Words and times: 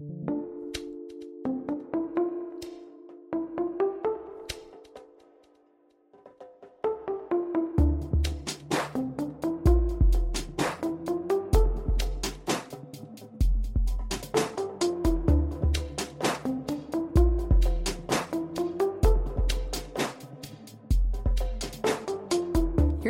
thank 0.00 0.30
you 0.30 0.39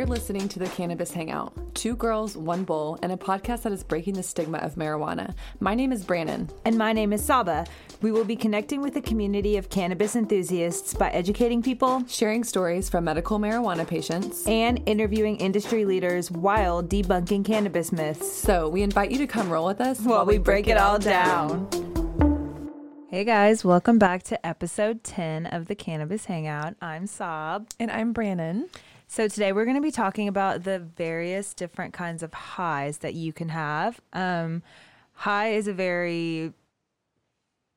You're 0.01 0.07
listening 0.07 0.49
to 0.49 0.57
the 0.57 0.65
Cannabis 0.69 1.11
Hangout. 1.11 1.53
Two 1.75 1.95
girls, 1.95 2.35
one 2.35 2.63
bowl, 2.63 2.97
and 3.03 3.11
a 3.11 3.15
podcast 3.15 3.61
that 3.61 3.71
is 3.71 3.83
breaking 3.83 4.15
the 4.15 4.23
stigma 4.23 4.57
of 4.57 4.73
marijuana. 4.73 5.35
My 5.59 5.75
name 5.75 5.91
is 5.91 6.03
Brannon. 6.03 6.49
And 6.65 6.75
my 6.75 6.91
name 6.91 7.13
is 7.13 7.23
Saba. 7.23 7.67
We 8.01 8.11
will 8.11 8.23
be 8.23 8.35
connecting 8.35 8.81
with 8.81 8.95
a 8.95 9.01
community 9.01 9.57
of 9.57 9.69
cannabis 9.69 10.15
enthusiasts 10.15 10.95
by 10.95 11.11
educating 11.11 11.61
people, 11.61 12.03
sharing 12.07 12.43
stories 12.43 12.89
from 12.89 13.03
medical 13.03 13.37
marijuana 13.37 13.85
patients, 13.85 14.47
and 14.47 14.81
interviewing 14.87 15.37
industry 15.37 15.85
leaders 15.85 16.31
while 16.31 16.81
debunking 16.81 17.45
cannabis 17.45 17.91
myths. 17.91 18.27
So 18.27 18.69
we 18.69 18.81
invite 18.81 19.11
you 19.11 19.19
to 19.19 19.27
come 19.27 19.51
roll 19.51 19.67
with 19.67 19.81
us 19.81 19.99
while, 19.99 20.15
while 20.15 20.25
we, 20.25 20.39
break, 20.39 20.65
break, 20.65 20.75
it 20.75 20.79
all 20.79 20.97
down. 20.97 21.69
down. 21.69 23.07
Hey 23.07 23.23
guys, 23.23 23.63
welcome 23.63 23.99
back 23.99 24.23
to 24.23 24.43
episode 24.43 25.03
10 25.03 25.45
of 25.45 25.67
the 25.67 25.75
Cannabis 25.75 26.25
Hangout. 26.25 26.73
I'm 26.81 27.05
Sab. 27.05 27.67
And 27.79 27.91
I'm 27.91 28.13
Brannon. 28.13 28.69
So, 29.13 29.27
today 29.27 29.51
we're 29.51 29.65
going 29.65 29.75
to 29.75 29.81
be 29.81 29.91
talking 29.91 30.29
about 30.29 30.63
the 30.63 30.79
various 30.79 31.53
different 31.53 31.93
kinds 31.93 32.23
of 32.23 32.33
highs 32.33 32.99
that 32.99 33.13
you 33.13 33.33
can 33.33 33.49
have. 33.49 33.99
Um, 34.13 34.63
high 35.11 35.49
is 35.49 35.67
a 35.67 35.73
very 35.73 36.53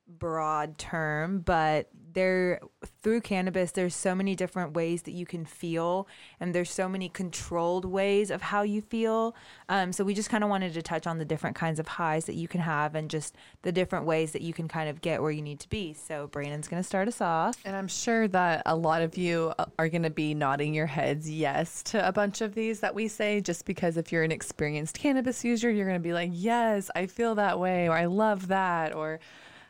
broad 0.06 0.78
term, 0.78 1.40
but 1.40 1.90
there 2.14 2.60
through 3.02 3.20
cannabis 3.20 3.72
there's 3.72 3.94
so 3.94 4.14
many 4.14 4.34
different 4.34 4.74
ways 4.74 5.02
that 5.02 5.12
you 5.12 5.26
can 5.26 5.44
feel 5.44 6.08
and 6.40 6.54
there's 6.54 6.70
so 6.70 6.88
many 6.88 7.08
controlled 7.08 7.84
ways 7.84 8.30
of 8.30 8.42
how 8.42 8.62
you 8.62 8.80
feel. 8.80 9.34
Um, 9.68 9.92
so 9.92 10.04
we 10.04 10.14
just 10.14 10.30
kind 10.30 10.42
of 10.42 10.50
wanted 10.50 10.74
to 10.74 10.82
touch 10.82 11.06
on 11.06 11.18
the 11.18 11.24
different 11.24 11.56
kinds 11.56 11.78
of 11.78 11.86
highs 11.86 12.24
that 12.26 12.34
you 12.34 12.48
can 12.48 12.60
have 12.60 12.94
and 12.94 13.10
just 13.10 13.36
the 13.62 13.72
different 13.72 14.06
ways 14.06 14.32
that 14.32 14.42
you 14.42 14.52
can 14.52 14.68
kind 14.68 14.88
of 14.88 15.00
get 15.00 15.20
where 15.20 15.30
you 15.30 15.42
need 15.42 15.60
to 15.60 15.68
be. 15.68 15.92
So 15.94 16.28
brandon's 16.28 16.68
going 16.68 16.82
to 16.82 16.86
start 16.86 17.08
us 17.08 17.20
off. 17.20 17.56
And 17.64 17.76
i'm 17.76 17.88
sure 17.88 18.28
that 18.28 18.62
a 18.66 18.74
lot 18.74 19.02
of 19.02 19.16
you 19.16 19.52
are 19.78 19.88
going 19.88 20.02
to 20.02 20.10
be 20.10 20.34
nodding 20.34 20.74
your 20.74 20.86
heads 20.86 21.30
yes 21.30 21.82
to 21.84 22.06
a 22.06 22.12
bunch 22.12 22.40
of 22.40 22.54
these 22.54 22.80
that 22.80 22.94
we 22.94 23.08
say. 23.08 23.40
Just 23.40 23.64
because 23.66 23.96
if 23.96 24.12
you're 24.12 24.22
an 24.22 24.32
experienced 24.32 24.98
cannabis 24.98 25.44
user 25.44 25.70
you're 25.70 25.86
going 25.86 26.00
to 26.00 26.08
be 26.08 26.12
like 26.12 26.30
yes 26.32 26.90
i 26.94 27.06
feel 27.06 27.34
that 27.34 27.58
way 27.58 27.88
or 27.88 27.92
i 27.92 28.06
love 28.06 28.48
that 28.48 28.94
or 28.94 29.20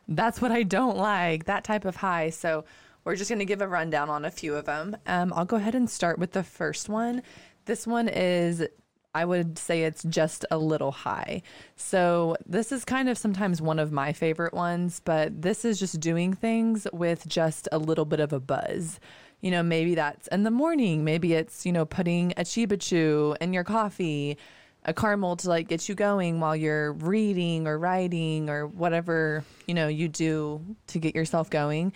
that's 0.08 0.40
what 0.40 0.52
I 0.52 0.62
don't 0.62 0.96
like, 0.96 1.44
that 1.44 1.64
type 1.64 1.84
of 1.84 1.96
high. 1.96 2.30
So 2.30 2.64
we're 3.04 3.16
just 3.16 3.30
going 3.30 3.38
to 3.38 3.44
give 3.44 3.60
a 3.60 3.68
rundown 3.68 4.08
on 4.10 4.24
a 4.24 4.30
few 4.30 4.54
of 4.54 4.64
them. 4.64 4.96
Um, 5.06 5.32
I'll 5.34 5.44
go 5.44 5.56
ahead 5.56 5.74
and 5.74 5.88
start 5.88 6.18
with 6.18 6.32
the 6.32 6.42
first 6.42 6.88
one. 6.88 7.22
This 7.66 7.86
one 7.86 8.08
is, 8.08 8.66
I 9.14 9.24
would 9.24 9.58
say 9.58 9.84
it's 9.84 10.02
just 10.04 10.44
a 10.50 10.58
little 10.58 10.90
high. 10.90 11.42
So 11.76 12.36
this 12.46 12.72
is 12.72 12.84
kind 12.84 13.08
of 13.08 13.16
sometimes 13.16 13.62
one 13.62 13.78
of 13.78 13.92
my 13.92 14.12
favorite 14.12 14.54
ones, 14.54 15.00
but 15.04 15.42
this 15.42 15.64
is 15.64 15.78
just 15.78 16.00
doing 16.00 16.34
things 16.34 16.86
with 16.92 17.26
just 17.28 17.68
a 17.72 17.78
little 17.78 18.04
bit 18.04 18.20
of 18.20 18.32
a 18.32 18.40
buzz. 18.40 18.98
You 19.40 19.50
know, 19.50 19.62
maybe 19.62 19.94
that's 19.94 20.26
in 20.28 20.42
the 20.42 20.50
morning. 20.50 21.04
Maybe 21.04 21.34
it's, 21.34 21.66
you 21.66 21.72
know, 21.72 21.84
putting 21.84 22.32
a 22.32 22.42
Chiba 22.42 22.80
Chew 22.80 23.36
in 23.40 23.52
your 23.52 23.64
coffee 23.64 24.38
a 24.84 24.92
caramel 24.92 25.36
to 25.36 25.48
like 25.48 25.68
get 25.68 25.88
you 25.88 25.94
going 25.94 26.40
while 26.40 26.54
you're 26.54 26.92
reading 26.92 27.66
or 27.66 27.78
writing 27.78 28.50
or 28.50 28.66
whatever 28.66 29.44
you 29.66 29.74
know 29.74 29.88
you 29.88 30.08
do 30.08 30.60
to 30.86 30.98
get 30.98 31.14
yourself 31.14 31.50
going 31.50 31.92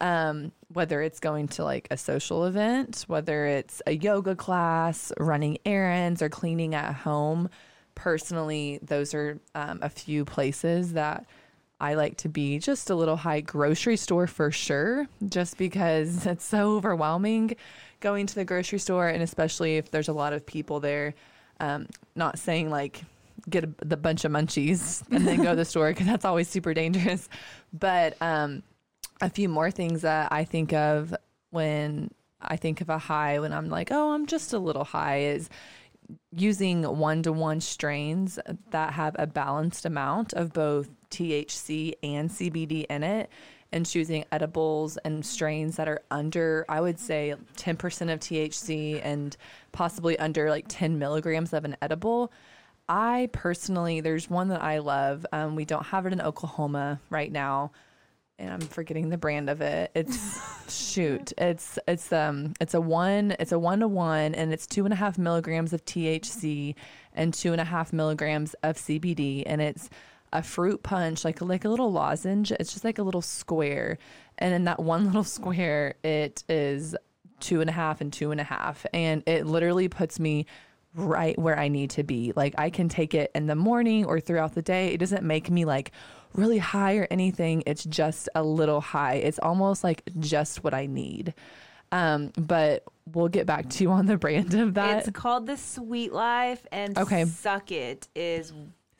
um, 0.00 0.50
whether 0.72 1.00
it's 1.00 1.20
going 1.20 1.46
to 1.46 1.64
like 1.64 1.86
a 1.90 1.96
social 1.96 2.44
event 2.44 3.04
whether 3.06 3.46
it's 3.46 3.82
a 3.86 3.92
yoga 3.92 4.34
class 4.34 5.12
running 5.18 5.58
errands 5.64 6.22
or 6.22 6.28
cleaning 6.28 6.74
at 6.74 6.92
home 6.94 7.48
personally 7.94 8.78
those 8.82 9.14
are 9.14 9.38
um, 9.54 9.78
a 9.82 9.88
few 9.88 10.24
places 10.24 10.94
that 10.94 11.26
I 11.82 11.94
like 11.94 12.18
to 12.18 12.28
be 12.28 12.60
just 12.60 12.90
a 12.90 12.94
little 12.94 13.16
high 13.16 13.40
grocery 13.40 13.96
store 13.96 14.28
for 14.28 14.52
sure, 14.52 15.08
just 15.28 15.58
because 15.58 16.24
it's 16.28 16.44
so 16.44 16.76
overwhelming 16.76 17.56
going 17.98 18.26
to 18.28 18.34
the 18.36 18.44
grocery 18.44 18.78
store, 18.78 19.08
and 19.08 19.20
especially 19.20 19.78
if 19.78 19.90
there's 19.90 20.08
a 20.08 20.12
lot 20.12 20.32
of 20.32 20.46
people 20.46 20.78
there. 20.78 21.14
Um, 21.60 21.86
not 22.14 22.38
saying 22.38 22.70
like 22.70 23.02
get 23.48 23.64
a, 23.64 23.70
the 23.84 23.96
bunch 23.96 24.24
of 24.24 24.32
munchies 24.32 25.02
and 25.10 25.26
then 25.26 25.42
go 25.42 25.50
to 25.50 25.56
the 25.56 25.64
store 25.64 25.90
because 25.90 26.06
that's 26.06 26.24
always 26.24 26.48
super 26.48 26.74
dangerous. 26.74 27.28
But 27.72 28.16
um, 28.20 28.62
a 29.20 29.30
few 29.30 29.48
more 29.48 29.70
things 29.70 30.02
that 30.02 30.32
I 30.32 30.44
think 30.44 30.72
of 30.72 31.14
when 31.50 32.10
I 32.40 32.56
think 32.56 32.80
of 32.80 32.88
a 32.88 32.98
high 32.98 33.38
when 33.38 33.52
I'm 33.52 33.68
like, 33.68 33.90
oh, 33.90 34.12
I'm 34.12 34.26
just 34.26 34.52
a 34.52 34.58
little 34.58 34.84
high 34.84 35.20
is 35.20 35.48
using 36.34 36.82
one 36.82 37.22
to 37.22 37.32
one 37.32 37.60
strains 37.60 38.38
that 38.70 38.92
have 38.94 39.16
a 39.18 39.26
balanced 39.26 39.86
amount 39.86 40.32
of 40.32 40.52
both 40.52 40.88
THC 41.10 41.94
and 42.02 42.28
CBD 42.30 42.84
in 42.86 43.02
it 43.02 43.30
and 43.72 43.86
choosing 43.86 44.24
edibles 44.30 44.96
and 44.98 45.24
strains 45.24 45.76
that 45.76 45.88
are 45.88 46.02
under, 46.10 46.64
I 46.68 46.80
would 46.80 46.98
say, 46.98 47.34
10% 47.56 48.12
of 48.12 48.20
THC 48.20 49.00
and 49.02 49.36
possibly 49.72 50.18
under 50.18 50.50
like 50.50 50.66
10 50.68 50.98
milligrams 50.98 51.52
of 51.52 51.64
an 51.64 51.76
edible. 51.82 52.32
I 52.88 53.30
personally, 53.32 54.00
there's 54.00 54.28
one 54.28 54.48
that 54.48 54.62
I 54.62 54.78
love. 54.78 55.24
Um, 55.32 55.56
we 55.56 55.64
don't 55.64 55.86
have 55.86 56.06
it 56.06 56.12
in 56.12 56.20
Oklahoma 56.20 57.00
right 57.10 57.30
now, 57.30 57.72
and 58.38 58.52
I'm 58.52 58.60
forgetting 58.60 59.08
the 59.08 59.16
brand 59.16 59.48
of 59.48 59.60
it. 59.60 59.90
It's 59.94 60.40
shoot, 60.92 61.32
it's 61.38 61.78
it's 61.86 62.12
um 62.12 62.54
it's 62.60 62.74
a 62.74 62.80
one 62.80 63.34
it's 63.38 63.52
a 63.52 63.58
one 63.58 63.80
to 63.80 63.88
one, 63.88 64.34
and 64.34 64.52
it's 64.52 64.66
two 64.66 64.84
and 64.84 64.92
a 64.92 64.96
half 64.96 65.16
milligrams 65.16 65.72
of 65.72 65.84
THC 65.84 66.74
and 67.14 67.32
two 67.32 67.52
and 67.52 67.60
a 67.60 67.64
half 67.64 67.92
milligrams 67.92 68.54
of 68.62 68.76
CBD, 68.76 69.44
and 69.46 69.62
it's 69.62 69.88
a 70.32 70.42
fruit 70.42 70.82
punch, 70.82 71.24
like 71.24 71.40
like 71.40 71.64
a 71.64 71.68
little 71.68 71.92
lozenge. 71.92 72.52
It's 72.52 72.72
just 72.72 72.84
like 72.84 72.98
a 72.98 73.02
little 73.02 73.22
square, 73.22 73.98
and 74.38 74.54
in 74.54 74.64
that 74.64 74.80
one 74.80 75.04
little 75.06 75.24
square, 75.24 75.94
it 76.02 76.44
is 76.48 76.96
two 77.40 77.60
and 77.60 77.68
a 77.68 77.72
half 77.72 78.00
and 78.00 78.12
two 78.12 78.30
and 78.30 78.40
a 78.40 78.44
half, 78.44 78.86
and 78.92 79.22
it 79.26 79.46
literally 79.46 79.88
puts 79.88 80.18
me 80.20 80.46
right 80.94 81.38
where 81.38 81.58
I 81.58 81.68
need 81.68 81.90
to 81.90 82.02
be. 82.02 82.32
Like 82.34 82.54
I 82.58 82.70
can 82.70 82.88
take 82.88 83.14
it 83.14 83.30
in 83.34 83.46
the 83.46 83.54
morning 83.54 84.04
or 84.04 84.20
throughout 84.20 84.54
the 84.54 84.62
day. 84.62 84.88
It 84.88 84.98
doesn't 84.98 85.24
make 85.24 85.50
me 85.50 85.64
like 85.64 85.92
really 86.34 86.58
high 86.58 86.96
or 86.96 87.06
anything. 87.10 87.62
It's 87.66 87.84
just 87.84 88.28
a 88.34 88.42
little 88.42 88.80
high. 88.80 89.14
It's 89.14 89.38
almost 89.38 89.84
like 89.84 90.02
just 90.18 90.64
what 90.64 90.74
I 90.74 90.86
need. 90.86 91.34
Um, 91.90 92.32
but 92.38 92.84
we'll 93.12 93.28
get 93.28 93.46
back 93.46 93.68
to 93.68 93.84
you 93.84 93.90
on 93.90 94.06
the 94.06 94.16
brand 94.16 94.54
of 94.54 94.74
that. 94.74 95.06
It's 95.06 95.10
called 95.10 95.46
the 95.46 95.58
Sweet 95.58 96.12
Life, 96.12 96.66
and 96.72 96.96
okay. 96.96 97.26
Suck 97.26 97.70
It 97.70 98.08
is 98.14 98.52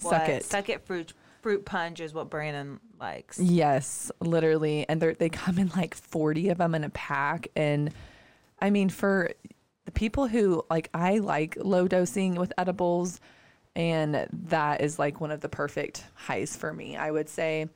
what, 0.02 0.10
Suck 0.10 0.28
It. 0.28 0.44
Suck 0.44 0.68
It 0.68 0.84
fruit 0.86 1.14
fruit 1.42 1.64
punch 1.64 2.00
is 2.00 2.14
what 2.14 2.30
Brandon 2.30 2.80
likes. 2.98 3.38
Yes, 3.38 4.10
literally. 4.20 4.86
And 4.88 5.00
they 5.00 5.12
they 5.14 5.28
come 5.28 5.58
in 5.58 5.70
like 5.76 5.94
40 5.94 6.48
of 6.50 6.58
them 6.58 6.74
in 6.74 6.84
a 6.84 6.90
pack. 6.90 7.48
And 7.54 7.92
I 8.60 8.70
mean, 8.70 8.88
for 8.88 9.30
the 9.84 9.92
people 9.92 10.28
who 10.28 10.64
like, 10.70 10.88
I 10.94 11.18
like 11.18 11.56
low 11.60 11.88
dosing 11.88 12.36
with 12.36 12.52
edibles. 12.56 13.20
And 13.74 14.26
that 14.32 14.80
is 14.80 14.98
like 14.98 15.20
one 15.20 15.30
of 15.30 15.40
the 15.40 15.48
perfect 15.48 16.04
highs 16.14 16.56
for 16.56 16.72
me, 16.72 16.96
I 16.96 17.10
would 17.10 17.28
say. 17.28 17.68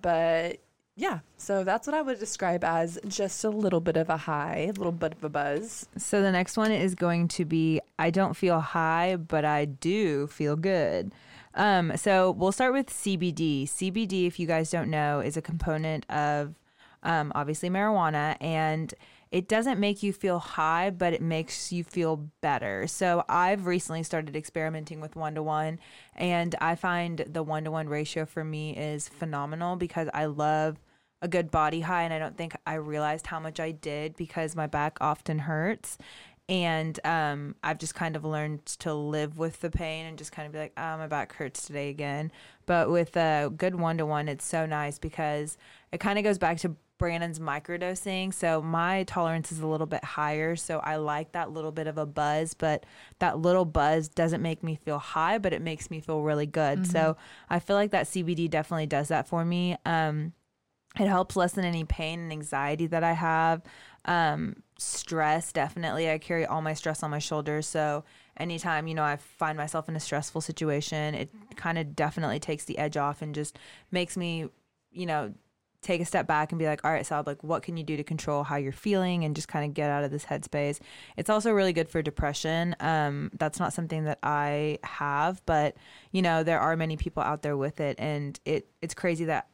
But 0.00 0.58
yeah, 0.96 1.20
so 1.36 1.64
that's 1.64 1.86
what 1.86 1.94
I 1.94 2.02
would 2.02 2.20
describe 2.20 2.62
as 2.62 2.98
just 3.08 3.44
a 3.44 3.50
little 3.50 3.80
bit 3.80 3.96
of 3.96 4.08
a 4.08 4.16
high, 4.16 4.70
a 4.70 4.72
little 4.72 4.92
bit 4.92 5.12
of 5.12 5.24
a 5.24 5.28
buzz. 5.28 5.86
So 5.96 6.22
the 6.22 6.30
next 6.30 6.56
one 6.56 6.70
is 6.70 6.94
going 6.94 7.28
to 7.28 7.44
be 7.44 7.80
I 7.98 8.10
don't 8.10 8.34
feel 8.34 8.60
high, 8.60 9.16
but 9.16 9.44
I 9.44 9.64
do 9.64 10.28
feel 10.28 10.56
good. 10.56 11.12
Um, 11.54 11.96
so 11.96 12.32
we'll 12.32 12.52
start 12.52 12.72
with 12.72 12.88
CBD. 12.88 13.64
CBD, 13.64 14.26
if 14.26 14.38
you 14.38 14.46
guys 14.46 14.70
don't 14.70 14.90
know, 14.90 15.20
is 15.20 15.36
a 15.36 15.42
component 15.42 16.08
of 16.10 16.54
um, 17.02 17.32
obviously 17.34 17.70
marijuana 17.70 18.36
and 18.40 18.92
it 19.34 19.48
doesn't 19.48 19.80
make 19.80 20.04
you 20.04 20.12
feel 20.12 20.38
high, 20.38 20.90
but 20.90 21.12
it 21.12 21.20
makes 21.20 21.72
you 21.72 21.82
feel 21.82 22.30
better. 22.40 22.86
So 22.86 23.24
I've 23.28 23.66
recently 23.66 24.04
started 24.04 24.36
experimenting 24.36 25.00
with 25.00 25.16
one 25.16 25.34
to 25.34 25.42
one, 25.42 25.80
and 26.14 26.54
I 26.60 26.76
find 26.76 27.18
the 27.18 27.42
one 27.42 27.64
to 27.64 27.72
one 27.72 27.88
ratio 27.88 28.26
for 28.26 28.44
me 28.44 28.76
is 28.76 29.08
phenomenal 29.08 29.74
because 29.74 30.08
I 30.14 30.26
love 30.26 30.76
a 31.20 31.26
good 31.26 31.50
body 31.50 31.80
high, 31.80 32.04
and 32.04 32.14
I 32.14 32.20
don't 32.20 32.36
think 32.36 32.54
I 32.64 32.74
realized 32.74 33.26
how 33.26 33.40
much 33.40 33.58
I 33.58 33.72
did 33.72 34.14
because 34.14 34.54
my 34.54 34.68
back 34.68 34.98
often 35.00 35.40
hurts 35.40 35.98
and 36.48 36.98
um, 37.04 37.56
I've 37.62 37.78
just 37.78 37.94
kind 37.94 38.16
of 38.16 38.24
learned 38.24 38.66
to 38.66 38.92
live 38.92 39.38
with 39.38 39.60
the 39.60 39.70
pain 39.70 40.06
and 40.06 40.18
just 40.18 40.32
kind 40.32 40.46
of 40.46 40.52
be 40.52 40.58
like, 40.58 40.72
oh, 40.76 40.98
my 40.98 41.06
back 41.06 41.34
hurts 41.34 41.66
today 41.66 41.88
again. 41.88 42.30
But 42.66 42.90
with 42.90 43.16
a 43.16 43.50
good 43.56 43.74
one 43.74 43.98
to 43.98 44.06
one, 44.06 44.28
it's 44.28 44.44
so 44.44 44.66
nice 44.66 44.98
because 44.98 45.56
it 45.90 45.98
kind 45.98 46.18
of 46.18 46.24
goes 46.24 46.38
back 46.38 46.58
to 46.58 46.76
Brandon's 46.98 47.40
microdosing. 47.40 48.32
So 48.32 48.60
my 48.60 49.04
tolerance 49.04 49.52
is 49.52 49.60
a 49.60 49.66
little 49.66 49.86
bit 49.86 50.04
higher. 50.04 50.54
So 50.54 50.80
I 50.80 50.96
like 50.96 51.32
that 51.32 51.50
little 51.50 51.72
bit 51.72 51.86
of 51.86 51.96
a 51.96 52.06
buzz, 52.06 52.52
but 52.54 52.84
that 53.20 53.38
little 53.38 53.64
buzz 53.64 54.08
doesn't 54.08 54.42
make 54.42 54.62
me 54.62 54.78
feel 54.84 54.98
high, 54.98 55.38
but 55.38 55.52
it 55.54 55.62
makes 55.62 55.90
me 55.90 56.00
feel 56.00 56.20
really 56.20 56.46
good. 56.46 56.80
Mm-hmm. 56.80 56.92
So 56.92 57.16
I 57.48 57.58
feel 57.58 57.76
like 57.76 57.90
that 57.92 58.06
CBD 58.06 58.50
definitely 58.50 58.86
does 58.86 59.08
that 59.08 59.26
for 59.26 59.44
me. 59.44 59.76
Um, 59.86 60.34
it 60.98 61.08
helps 61.08 61.36
lessen 61.36 61.64
any 61.64 61.84
pain 61.84 62.20
and 62.20 62.32
anxiety 62.32 62.86
that 62.86 63.02
I 63.02 63.12
have. 63.12 63.62
Um, 64.04 64.62
stress, 64.78 65.52
definitely. 65.52 66.10
I 66.10 66.18
carry 66.18 66.46
all 66.46 66.62
my 66.62 66.74
stress 66.74 67.02
on 67.02 67.10
my 67.10 67.18
shoulders. 67.18 67.66
So 67.66 68.04
anytime, 68.36 68.86
you 68.86 68.94
know, 68.94 69.02
I 69.02 69.16
find 69.16 69.56
myself 69.56 69.88
in 69.88 69.96
a 69.96 70.00
stressful 70.00 70.40
situation, 70.40 71.14
it 71.14 71.30
kind 71.56 71.78
of 71.78 71.96
definitely 71.96 72.38
takes 72.38 72.64
the 72.64 72.78
edge 72.78 72.96
off 72.96 73.22
and 73.22 73.34
just 73.34 73.58
makes 73.90 74.16
me, 74.16 74.48
you 74.92 75.06
know, 75.06 75.32
take 75.84 76.00
a 76.00 76.04
step 76.04 76.26
back 76.26 76.50
and 76.50 76.58
be 76.58 76.64
like, 76.64 76.82
all 76.84 76.90
right, 76.90 77.04
Sab, 77.04 77.26
like, 77.26 77.44
what 77.44 77.62
can 77.62 77.76
you 77.76 77.84
do 77.84 77.96
to 77.96 78.02
control 78.02 78.42
how 78.42 78.56
you're 78.56 78.72
feeling 78.72 79.24
and 79.24 79.36
just 79.36 79.48
kind 79.48 79.66
of 79.66 79.74
get 79.74 79.90
out 79.90 80.02
of 80.02 80.10
this 80.10 80.24
headspace? 80.24 80.80
It's 81.16 81.28
also 81.28 81.52
really 81.52 81.72
good 81.74 81.88
for 81.88 82.02
depression. 82.02 82.74
Um, 82.80 83.30
that's 83.38 83.60
not 83.60 83.72
something 83.72 84.04
that 84.04 84.18
I 84.22 84.78
have, 84.82 85.42
but 85.44 85.76
you 86.10 86.22
know, 86.22 86.42
there 86.42 86.58
are 86.58 86.76
many 86.76 86.96
people 86.96 87.22
out 87.22 87.42
there 87.42 87.56
with 87.56 87.80
it, 87.80 87.96
and 87.98 88.38
it 88.44 88.66
it's 88.80 88.94
crazy 88.94 89.26
that 89.26 89.48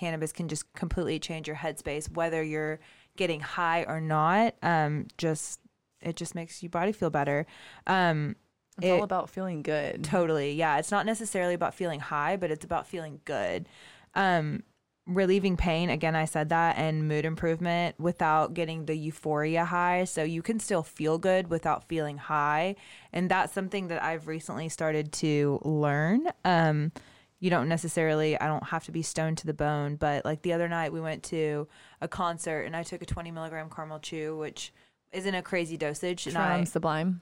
cannabis 0.00 0.32
can 0.32 0.48
just 0.48 0.72
completely 0.72 1.18
change 1.18 1.46
your 1.46 1.56
headspace, 1.56 2.10
whether 2.10 2.42
you're 2.42 2.80
getting 3.16 3.40
high 3.40 3.84
or 3.84 4.00
not. 4.00 4.54
Um, 4.62 5.06
just 5.18 5.60
it 6.00 6.16
just 6.16 6.34
makes 6.34 6.62
your 6.62 6.70
body 6.70 6.92
feel 6.92 7.10
better. 7.10 7.46
Um, 7.86 8.36
it's 8.78 8.86
it, 8.86 8.92
all 8.92 9.02
about 9.02 9.28
feeling 9.28 9.62
good. 9.62 10.02
Totally. 10.02 10.52
Yeah. 10.52 10.78
It's 10.78 10.90
not 10.90 11.04
necessarily 11.04 11.52
about 11.52 11.74
feeling 11.74 12.00
high, 12.00 12.36
but 12.36 12.50
it's 12.50 12.64
about 12.64 12.86
feeling 12.86 13.20
good. 13.26 13.68
Um, 14.14 14.62
relieving 15.06 15.56
pain 15.56 15.90
again 15.90 16.14
i 16.14 16.24
said 16.24 16.50
that 16.50 16.76
and 16.76 17.08
mood 17.08 17.24
improvement 17.24 17.98
without 17.98 18.54
getting 18.54 18.84
the 18.84 18.94
euphoria 18.94 19.64
high 19.64 20.04
so 20.04 20.22
you 20.22 20.40
can 20.40 20.60
still 20.60 20.84
feel 20.84 21.18
good 21.18 21.48
without 21.48 21.82
feeling 21.88 22.16
high 22.16 22.76
and 23.12 23.28
that's 23.28 23.52
something 23.52 23.88
that 23.88 24.00
i've 24.04 24.28
recently 24.28 24.68
started 24.68 25.10
to 25.10 25.58
learn 25.64 26.28
um, 26.44 26.92
you 27.40 27.50
don't 27.50 27.68
necessarily 27.68 28.38
i 28.38 28.46
don't 28.46 28.68
have 28.68 28.84
to 28.84 28.92
be 28.92 29.02
stoned 29.02 29.38
to 29.38 29.46
the 29.46 29.54
bone 29.54 29.96
but 29.96 30.24
like 30.24 30.42
the 30.42 30.52
other 30.52 30.68
night 30.68 30.92
we 30.92 31.00
went 31.00 31.22
to 31.22 31.66
a 32.00 32.06
concert 32.06 32.62
and 32.62 32.76
i 32.76 32.82
took 32.82 33.02
a 33.02 33.06
20 33.06 33.30
milligram 33.30 33.68
caramel 33.68 33.98
chew 33.98 34.36
which 34.36 34.72
isn't 35.12 35.34
a 35.34 35.42
crazy 35.42 35.76
dosage. 35.76 36.24
From 36.24 36.36
I, 36.36 36.64
sublime? 36.64 37.20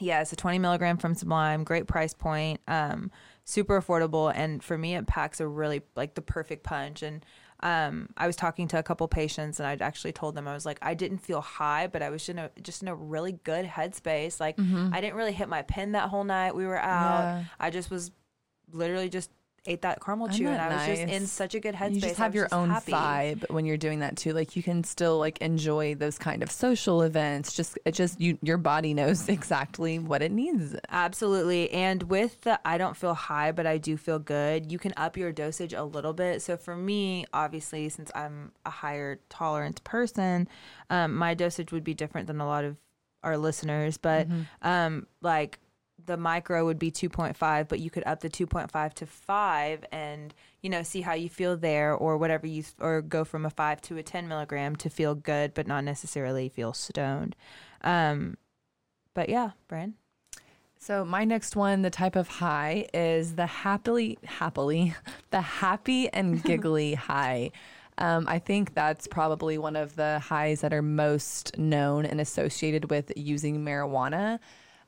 Yeah 0.00 0.20
it's 0.20 0.32
a 0.32 0.36
20 0.36 0.58
milligram 0.58 0.96
from 0.96 1.14
sublime 1.14 1.64
great 1.64 1.86
price 1.86 2.14
point 2.14 2.60
um, 2.68 3.10
super 3.44 3.80
affordable 3.80 4.32
and 4.34 4.62
for 4.62 4.78
me 4.78 4.94
it 4.94 5.06
packs 5.06 5.40
a 5.40 5.46
really 5.46 5.82
like 5.96 6.14
the 6.14 6.22
perfect 6.22 6.62
punch. 6.62 7.02
And 7.02 7.24
um, 7.60 8.08
I 8.16 8.26
was 8.26 8.34
talking 8.34 8.66
to 8.68 8.78
a 8.78 8.82
couple 8.82 9.06
patients 9.06 9.60
and 9.60 9.66
I'd 9.66 9.82
actually 9.82 10.12
told 10.12 10.34
them 10.34 10.48
I 10.48 10.54
was 10.54 10.66
like 10.66 10.78
I 10.82 10.94
didn't 10.94 11.18
feel 11.18 11.40
high 11.40 11.86
but 11.86 12.02
I 12.02 12.10
was 12.10 12.28
in 12.28 12.38
a 12.38 12.50
just 12.62 12.82
in 12.82 12.88
a 12.88 12.94
really 12.94 13.32
good 13.32 13.66
headspace. 13.66 14.40
Like 14.40 14.56
mm-hmm. 14.56 14.90
I 14.92 15.00
didn't 15.00 15.16
really 15.16 15.32
hit 15.32 15.48
my 15.48 15.62
pin 15.62 15.92
that 15.92 16.08
whole 16.08 16.24
night 16.24 16.54
we 16.54 16.66
were 16.66 16.78
out. 16.78 17.20
Yeah. 17.22 17.44
I 17.60 17.70
just 17.70 17.90
was 17.90 18.10
literally 18.72 19.08
just 19.08 19.30
ate 19.64 19.82
that 19.82 20.00
caramel 20.00 20.28
chew 20.28 20.48
and 20.48 20.60
I 20.60 20.68
nice? 20.68 20.88
was 20.88 20.98
just 20.98 21.12
in 21.12 21.26
such 21.26 21.54
a 21.54 21.60
good 21.60 21.74
headspace. 21.74 21.94
You 21.94 22.00
just 22.00 22.16
have 22.16 22.34
your 22.34 22.48
own 22.52 22.70
happy. 22.70 22.92
vibe 22.92 23.50
when 23.50 23.64
you're 23.64 23.76
doing 23.76 24.00
that 24.00 24.16
too. 24.16 24.32
Like 24.32 24.56
you 24.56 24.62
can 24.62 24.82
still 24.82 25.18
like 25.18 25.38
enjoy 25.38 25.94
those 25.94 26.18
kind 26.18 26.42
of 26.42 26.50
social 26.50 27.02
events. 27.02 27.52
Just 27.54 27.78
it 27.84 27.92
just 27.92 28.20
you 28.20 28.38
your 28.42 28.58
body 28.58 28.92
knows 28.94 29.28
exactly 29.28 29.98
what 29.98 30.22
it 30.22 30.32
needs. 30.32 30.74
Absolutely. 30.88 31.70
And 31.70 32.02
with 32.04 32.40
the 32.42 32.60
I 32.66 32.78
don't 32.78 32.96
feel 32.96 33.14
high 33.14 33.52
but 33.52 33.66
I 33.66 33.78
do 33.78 33.96
feel 33.96 34.18
good, 34.18 34.72
you 34.72 34.78
can 34.78 34.92
up 34.96 35.16
your 35.16 35.32
dosage 35.32 35.72
a 35.72 35.84
little 35.84 36.12
bit. 36.12 36.42
So 36.42 36.56
for 36.56 36.74
me, 36.74 37.26
obviously 37.32 37.88
since 37.88 38.10
I'm 38.14 38.52
a 38.66 38.70
higher 38.70 39.20
tolerance 39.28 39.80
person, 39.80 40.48
um, 40.90 41.14
my 41.14 41.34
dosage 41.34 41.72
would 41.72 41.84
be 41.84 41.94
different 41.94 42.26
than 42.26 42.40
a 42.40 42.46
lot 42.46 42.64
of 42.64 42.76
our 43.22 43.38
listeners, 43.38 43.98
but 43.98 44.28
mm-hmm. 44.28 44.42
um, 44.62 45.06
like 45.20 45.58
the 46.06 46.16
micro 46.16 46.64
would 46.64 46.78
be 46.78 46.90
2.5 46.90 47.68
but 47.68 47.80
you 47.80 47.90
could 47.90 48.02
up 48.06 48.20
the 48.20 48.28
2.5 48.28 48.94
to 48.94 49.06
5 49.06 49.84
and 49.92 50.34
you 50.60 50.70
know 50.70 50.82
see 50.82 51.00
how 51.00 51.14
you 51.14 51.28
feel 51.28 51.56
there 51.56 51.94
or 51.94 52.16
whatever 52.16 52.46
you 52.46 52.64
or 52.80 53.02
go 53.02 53.24
from 53.24 53.44
a 53.46 53.50
5 53.50 53.80
to 53.82 53.96
a 53.96 54.02
10 54.02 54.28
milligram 54.28 54.76
to 54.76 54.88
feel 54.88 55.14
good 55.14 55.54
but 55.54 55.66
not 55.66 55.84
necessarily 55.84 56.48
feel 56.48 56.72
stoned 56.72 57.36
um 57.82 58.36
but 59.14 59.28
yeah 59.28 59.50
Brian 59.68 59.94
so 60.82 61.04
my 61.04 61.24
next 61.24 61.54
one, 61.54 61.82
the 61.82 61.90
type 61.90 62.16
of 62.16 62.26
high 62.26 62.88
is 62.92 63.36
the 63.36 63.46
happily, 63.46 64.18
happily, 64.24 64.96
the 65.30 65.40
happy 65.40 66.08
and 66.08 66.42
giggly 66.44 66.94
high. 66.94 67.52
Um, 67.98 68.26
I 68.26 68.40
think 68.40 68.74
that's 68.74 69.06
probably 69.06 69.58
one 69.58 69.76
of 69.76 69.94
the 69.94 70.18
highs 70.18 70.62
that 70.62 70.72
are 70.72 70.82
most 70.82 71.56
known 71.56 72.04
and 72.04 72.20
associated 72.20 72.90
with 72.90 73.12
using 73.16 73.64
marijuana. 73.64 74.40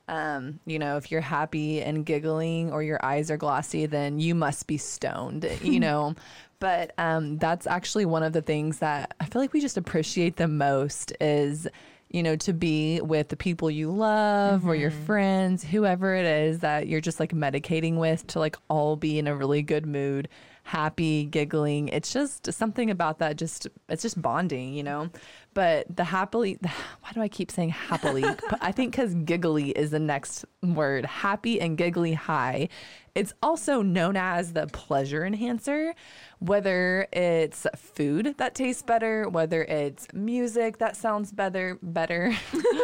Um, 0.06 0.60
you 0.66 0.78
know, 0.78 0.96
if 0.96 1.10
you're 1.10 1.20
happy 1.20 1.80
and 1.80 2.04
giggling 2.04 2.72
or 2.72 2.82
your 2.82 3.02
eyes 3.04 3.30
are 3.30 3.36
glossy, 3.36 3.86
then 3.86 4.18
you 4.18 4.34
must 4.34 4.66
be 4.66 4.76
stoned, 4.76 5.48
you 5.62 5.80
know. 5.86 6.14
but 6.58 6.92
um, 6.98 7.38
that's 7.38 7.66
actually 7.66 8.04
one 8.04 8.22
of 8.22 8.32
the 8.32 8.42
things 8.42 8.78
that 8.78 9.14
I 9.20 9.26
feel 9.26 9.40
like 9.40 9.52
we 9.52 9.60
just 9.60 9.76
appreciate 9.76 10.36
the 10.36 10.48
most 10.48 11.12
is, 11.20 11.66
you 12.10 12.22
know, 12.22 12.36
to 12.36 12.52
be 12.52 13.00
with 13.00 13.28
the 13.28 13.36
people 13.36 13.70
you 13.70 13.90
love 13.90 14.60
mm-hmm. 14.60 14.70
or 14.70 14.74
your 14.74 14.90
mm-hmm. 14.90 15.04
friends, 15.04 15.64
whoever 15.64 16.14
it 16.14 16.26
is 16.26 16.58
that 16.60 16.86
you're 16.86 17.00
just 17.00 17.18
like 17.18 17.32
medicating 17.32 17.96
with 17.96 18.26
to 18.28 18.38
like 18.38 18.56
all 18.68 18.96
be 18.96 19.18
in 19.18 19.26
a 19.26 19.34
really 19.34 19.62
good 19.62 19.86
mood 19.86 20.28
happy, 20.64 21.26
giggling. 21.26 21.88
It's 21.88 22.12
just 22.12 22.52
something 22.52 22.90
about 22.90 23.18
that. 23.20 23.36
Just 23.36 23.68
it's 23.88 24.02
just 24.02 24.20
bonding, 24.20 24.74
you 24.74 24.82
know. 24.82 25.10
But 25.54 25.96
the 25.96 26.04
happily, 26.04 26.58
why 27.00 27.12
do 27.12 27.20
I 27.20 27.28
keep 27.28 27.50
saying 27.50 27.70
happily? 27.70 28.24
I 28.60 28.72
think 28.72 28.92
because 28.92 29.14
giggly 29.14 29.70
is 29.70 29.92
the 29.92 29.98
next 29.98 30.44
word. 30.62 31.06
Happy 31.06 31.60
and 31.60 31.78
giggly 31.78 32.14
high. 32.14 32.68
It's 33.14 33.32
also 33.42 33.80
known 33.80 34.16
as 34.16 34.52
the 34.52 34.66
pleasure 34.66 35.24
enhancer, 35.24 35.94
whether 36.40 37.06
it's 37.12 37.66
food 37.76 38.34
that 38.38 38.56
tastes 38.56 38.82
better, 38.82 39.28
whether 39.28 39.62
it's 39.62 40.08
music 40.12 40.78
that 40.78 40.96
sounds 40.96 41.30
better, 41.30 41.78
better, 41.80 42.36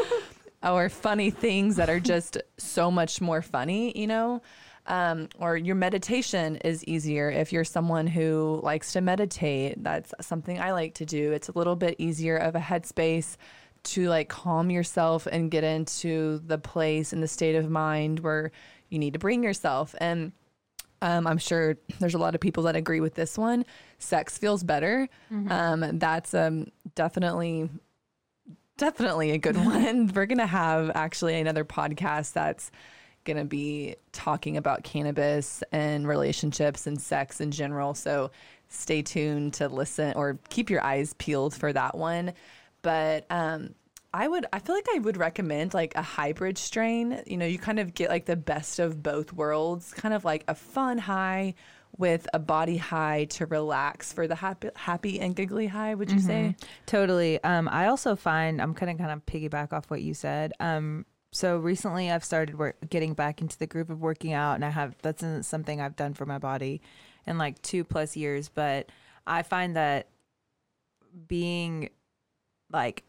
or 0.63 0.89
funny 0.89 1.31
things 1.31 1.75
that 1.77 1.91
are 1.91 1.99
just 1.99 2.39
so 2.59 2.91
much 2.93 3.21
more 3.21 3.43
funny, 3.43 3.99
you 3.99 4.07
know 4.07 4.41
um, 4.87 5.29
or 5.39 5.57
your 5.57 5.77
meditation 5.77 6.57
is 6.57 6.85
easier 6.85 7.31
if 7.31 7.53
you're 7.53 7.65
someone 7.65 8.07
who 8.07 8.61
likes 8.63 8.93
to 8.95 9.01
meditate. 9.01 9.83
That's 9.83 10.13
something 10.21 10.61
I 10.61 10.73
like 10.73 10.95
to 10.95 11.07
do. 11.07 11.33
It's 11.33 11.49
a 11.49 11.57
little 11.57 11.77
bit 11.77 11.97
easier 11.99 12.37
of 12.37 12.55
a 12.55 12.61
headspace 12.61 13.37
to 13.83 14.09
like 14.09 14.29
calm 14.29 14.71
yourself 14.71 15.27
and 15.27 15.51
get 15.51 15.65
into 15.65 16.41
the 16.47 16.59
place 16.59 17.13
and 17.13 17.23
the 17.23 17.29
state 17.29 17.55
of 17.55 17.71
mind 17.71 18.21
where 18.21 18.53
you 18.89 18.99
need 18.99 19.13
to 19.15 19.19
bring 19.19 19.43
yourself. 19.43 19.95
And 19.99 20.33
um, 21.03 21.27
I'm 21.27 21.39
sure 21.39 21.77
there's 21.99 22.15
a 22.15 22.19
lot 22.19 22.35
of 22.35 22.41
people 22.41 22.65
that 22.65 22.77
agree 22.77 23.01
with 23.01 23.15
this 23.15 23.39
one. 23.39 23.65
Sex 23.99 24.37
feels 24.37 24.63
better. 24.63 25.09
Mm-hmm. 25.33 25.53
Um, 25.53 25.99
that's 25.99 26.35
um, 26.35 26.67
definitely, 26.95 27.71
definitely 28.77 29.31
a 29.31 29.39
good 29.39 29.57
one. 29.65 30.11
We're 30.15 30.27
gonna 30.27 30.47
have 30.47 30.91
actually 30.95 31.41
another 31.41 31.65
podcast 31.65 32.33
that's 32.33 32.71
going 33.33 33.45
to 33.45 33.49
be 33.49 33.97
talking 34.13 34.57
about 34.57 34.83
cannabis 34.83 35.63
and 35.71 36.07
relationships 36.07 36.87
and 36.87 37.01
sex 37.01 37.41
in 37.41 37.51
general. 37.51 37.95
So 37.95 38.31
stay 38.69 39.03
tuned 39.03 39.55
to 39.55 39.69
listen 39.69 40.15
or 40.17 40.39
keep 40.49 40.69
your 40.71 40.83
eyes 40.83 41.15
peeled 41.15 41.55
for 41.55 41.73
that 41.73 41.97
one. 41.97 42.33
But 42.83 43.27
um, 43.31 43.75
I 44.13 44.27
would, 44.27 44.47
I 44.53 44.59
feel 44.59 44.75
like 44.75 44.89
I 44.95 44.99
would 44.99 45.17
recommend 45.17 45.75
like 45.75 45.95
a 45.95 46.03
hybrid 46.03 46.59
strain. 46.59 47.23
You 47.27 47.37
know, 47.37 47.47
you 47.47 47.59
kind 47.59 47.79
of 47.79 47.95
get 47.95 48.11
like 48.11 48.27
the 48.27 48.37
best 48.37 48.81
of 48.81 49.03
both 49.03 49.33
worlds, 49.33 49.93
kind 49.95 50.13
of 50.15 50.25
like 50.25 50.45
a 50.49 50.55
fun 50.55 50.99
high 50.99 51.55
with 51.97 52.27
a 52.33 52.39
body 52.39 52.79
high 52.79 53.27
to 53.27 53.47
relax 53.47 54.13
for 54.13 54.27
the 54.27 54.35
happy, 54.35 54.71
happy 54.75 55.21
and 55.21 55.37
giggly 55.37 55.67
high. 55.67 55.95
Would 55.95 56.11
you 56.11 56.19
mm-hmm. 56.19 56.27
say? 56.27 56.57
Totally. 56.87 57.43
Um, 57.45 57.69
I 57.69 57.87
also 57.87 58.17
find 58.17 58.61
I'm 58.61 58.75
kind 58.75 58.91
of 58.91 58.99
kind 58.99 59.11
of 59.13 59.25
piggyback 59.27 59.73
off 59.73 59.91
what 59.91 60.03
you 60.03 60.15
said. 60.15 60.53
Um, 60.59 61.05
so 61.33 61.59
recently 61.59 62.11
I've 62.11 62.25
started 62.25 62.59
work, 62.59 62.77
getting 62.89 63.15
back 63.15 63.41
into 63.41 63.59
the 63.59 63.67
groove 63.67 63.91
of 63.91 64.01
working 64.01 64.33
out, 64.33 64.55
and 64.55 64.65
I 64.65 64.71
have 64.71 64.97
that's 65.03 65.25
something 65.47 65.81
I've 65.81 65.97
done 65.97 66.15
for 66.15 66.27
my 66.27 66.39
body 66.39 66.81
in 67.27 67.39
like 67.39 67.61
two 67.63 67.85
plus 67.85 68.17
years. 68.17 68.49
But 68.49 68.91
I 69.27 69.43
find 69.43 69.77
that 69.77 70.09
being 71.29 71.91
like 72.73 73.05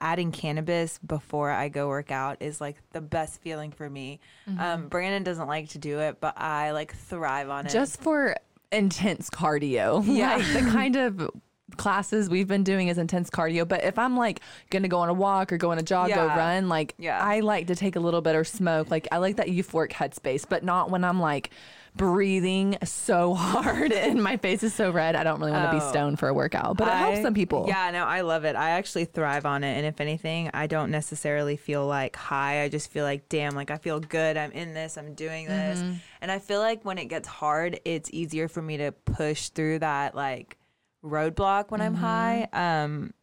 adding 0.00 0.30
cannabis 0.30 0.98
before 0.98 1.50
I 1.50 1.68
go 1.68 1.88
work 1.88 2.10
out 2.10 2.38
is 2.40 2.60
like 2.60 2.76
the 2.92 3.00
best 3.00 3.40
feeling 3.40 3.72
for 3.72 3.88
me. 3.88 4.20
Mm-hmm. 4.48 4.60
Um, 4.60 4.88
Brandon 4.88 5.22
doesn't 5.22 5.48
like 5.48 5.70
to 5.70 5.78
do 5.78 6.00
it, 6.00 6.20
but 6.20 6.38
I 6.38 6.72
like 6.72 6.94
thrive 6.94 7.50
on 7.50 7.66
it. 7.66 7.72
Just 7.72 8.00
for 8.00 8.36
intense 8.72 9.30
cardio. 9.30 10.04
Yeah. 10.06 10.36
Like 10.40 10.64
the 10.64 10.70
kind 10.70 10.96
of 10.96 11.30
classes 11.76 12.28
we've 12.28 12.48
been 12.48 12.64
doing 12.64 12.88
is 12.88 12.98
intense 12.98 13.30
cardio. 13.30 13.66
But 13.66 13.84
if 13.84 13.98
I'm 13.98 14.16
like 14.16 14.40
gonna 14.70 14.88
go 14.88 14.98
on 14.98 15.08
a 15.08 15.14
walk 15.14 15.52
or 15.52 15.56
go 15.56 15.70
on 15.70 15.78
a 15.78 15.82
jog, 15.82 16.08
yeah. 16.10 16.16
go 16.16 16.26
run, 16.26 16.68
like 16.68 16.94
yeah. 16.98 17.22
I 17.22 17.40
like 17.40 17.66
to 17.68 17.74
take 17.74 17.96
a 17.96 18.00
little 18.00 18.20
bit 18.20 18.34
or 18.36 18.44
smoke. 18.44 18.90
Like 18.90 19.08
I 19.12 19.18
like 19.18 19.36
that 19.36 19.48
euphoric 19.48 19.90
headspace, 19.92 20.44
but 20.48 20.64
not 20.64 20.90
when 20.90 21.04
I'm 21.04 21.20
like 21.20 21.50
breathing 21.96 22.78
so 22.84 23.34
hard 23.34 23.92
and 23.92 24.22
my 24.22 24.36
face 24.36 24.62
is 24.62 24.72
so 24.72 24.90
red. 24.90 25.16
I 25.16 25.24
don't 25.24 25.40
really 25.40 25.52
want 25.52 25.70
to 25.72 25.78
be 25.78 25.84
Oh. 25.84 25.90
stoned 25.90 26.18
for 26.18 26.28
a 26.28 26.34
workout, 26.34 26.76
but 26.76 26.88
it 26.88 26.94
I- 26.94 26.98
helps 26.98 27.22
some 27.22 27.34
people. 27.34 27.64
Yeah, 27.66 27.90
no, 27.90 28.04
I 28.04 28.20
love 28.20 28.44
it. 28.44 28.54
I 28.56 28.70
actually 28.70 29.06
thrive 29.06 29.44
on 29.44 29.64
it. 29.64 29.76
And 29.76 29.84
if 29.86 30.00
anything, 30.00 30.50
I 30.54 30.66
don't 30.66 30.90
necessarily 30.90 31.56
feel 31.56 31.86
like 31.86 32.16
high. 32.16 32.62
I 32.62 32.68
just 32.68 32.90
feel 32.90 33.04
like, 33.04 33.28
damn, 33.28 33.54
like 33.54 33.70
I 33.70 33.76
feel 33.76 34.00
good. 34.00 34.36
I'm 34.36 34.52
in 34.52 34.72
this. 34.74 34.96
I'm 34.96 35.14
doing 35.14 35.46
this. 35.46 35.80
Mm-hmm. 35.80 35.94
And 36.22 36.30
I 36.30 36.38
feel 36.38 36.60
like 36.60 36.84
when 36.84 36.98
it 36.98 37.06
gets 37.06 37.26
hard, 37.26 37.80
it's 37.84 38.08
easier 38.12 38.46
for 38.46 38.62
me 38.62 38.76
to 38.76 38.92
push 38.92 39.48
through 39.48 39.80
that 39.80 40.14
like 40.14 40.56
roadblock 41.04 41.70
when 41.70 41.80
I'm 41.80 41.94
Mm-hmm. 41.94 42.02
high. 42.04 42.48
Um, 42.52 43.14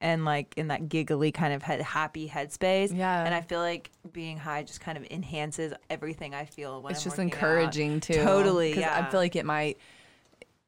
and 0.00 0.24
like 0.24 0.54
in 0.56 0.68
that 0.68 0.88
giggly 0.88 1.30
kind 1.30 1.52
of 1.54 1.62
head, 1.62 1.80
happy 1.80 2.28
headspace. 2.28 2.96
Yeah. 2.96 3.24
And 3.24 3.32
I 3.32 3.40
feel 3.40 3.60
like 3.60 3.90
being 4.12 4.36
high 4.36 4.64
just 4.64 4.80
kind 4.80 4.98
of 4.98 5.06
enhances 5.10 5.72
everything 5.88 6.34
I 6.34 6.44
feel 6.44 6.82
when 6.82 6.90
it's 6.92 7.00
I'm 7.00 7.04
just 7.04 7.18
working 7.18 7.32
out. 7.32 7.36
encouraging 7.36 8.00
too. 8.00 8.14
Totally, 8.14 8.74
'Cause 8.74 8.82
I 8.84 9.08
feel 9.10 9.20
like 9.20 9.36
it 9.36 9.46
might 9.46 9.78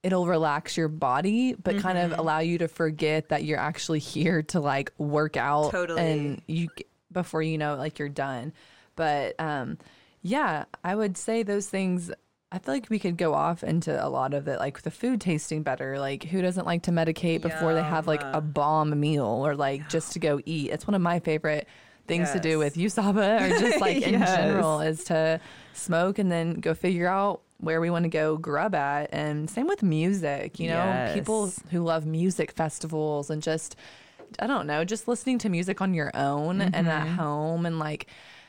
it'll 0.04 0.26
relax 0.26 0.76
your 0.76 0.86
body, 0.88 1.54
but 1.54 1.78
kind 1.78 1.98
Mm-hmm. 1.98 2.12
of 2.12 2.18
allow 2.18 2.38
you 2.40 2.58
to 2.58 2.68
forget 2.68 3.30
that 3.30 3.42
you're 3.42 3.58
actually 3.58 3.98
here 4.00 4.42
to 4.42 4.60
like 4.60 4.92
work 4.98 5.36
out 5.36 5.70
Totally. 5.72 6.00
and 6.00 6.42
you 6.46 6.68
before 7.10 7.42
you 7.42 7.58
know 7.58 7.74
it, 7.74 7.78
like 7.78 7.98
you're 7.98 8.08
done. 8.08 8.52
But 8.96 9.34
um 9.40 9.78
yeah, 10.22 10.64
I 10.84 10.94
would 10.94 11.16
say 11.16 11.42
those 11.42 11.68
things 11.68 12.10
I 12.54 12.58
feel 12.60 12.74
like 12.74 12.86
we 12.88 13.00
could 13.00 13.16
go 13.16 13.34
off 13.34 13.64
into 13.64 13.92
a 14.04 14.06
lot 14.08 14.32
of 14.32 14.46
it, 14.46 14.60
like 14.60 14.82
the 14.82 14.90
food 14.92 15.20
tasting 15.20 15.64
better. 15.64 15.98
Like, 15.98 16.22
who 16.24 16.40
doesn't 16.40 16.66
like 16.66 16.82
to 16.84 16.92
medicate 16.92 17.40
before 17.40 17.74
they 17.74 17.82
have 17.82 18.06
like 18.06 18.22
a 18.32 18.40
bomb 18.40 18.98
meal 19.00 19.26
or 19.26 19.56
like 19.56 19.88
just 19.88 20.12
to 20.12 20.20
go 20.20 20.40
eat? 20.46 20.70
It's 20.70 20.86
one 20.86 20.94
of 20.94 21.02
my 21.02 21.18
favorite 21.18 21.66
things 22.06 22.30
to 22.32 22.38
do 22.38 22.50
Yes. 22.50 22.58
with 22.58 22.74
USABA 22.76 23.40
or 23.56 23.60
just 23.60 23.80
like 23.80 24.02
in 24.02 24.12
Yes. 24.20 24.36
general 24.36 24.80
is 24.80 25.02
to 25.04 25.40
smoke 25.72 26.18
and 26.20 26.30
then 26.30 26.54
go 26.60 26.74
figure 26.74 27.08
out 27.08 27.40
where 27.58 27.80
we 27.80 27.90
want 27.90 28.04
to 28.04 28.08
go 28.08 28.36
grub 28.36 28.74
at. 28.76 29.08
And 29.12 29.50
same 29.50 29.66
with 29.66 29.82
music, 29.82 30.60
you 30.60 30.68
know, 30.68 31.10
people 31.12 31.50
who 31.70 31.82
love 31.82 32.06
music 32.06 32.52
festivals 32.52 33.30
and 33.30 33.42
just, 33.42 33.74
I 34.38 34.46
don't 34.46 34.66
know, 34.68 34.84
just 34.84 35.08
listening 35.08 35.38
to 35.38 35.48
music 35.48 35.80
on 35.80 35.92
your 35.92 36.12
own 36.14 36.60
and 36.60 36.74
Mm-hmm. 36.74 36.88
at 36.88 37.08
home 37.16 37.66
and 37.66 37.78
like 37.80 38.06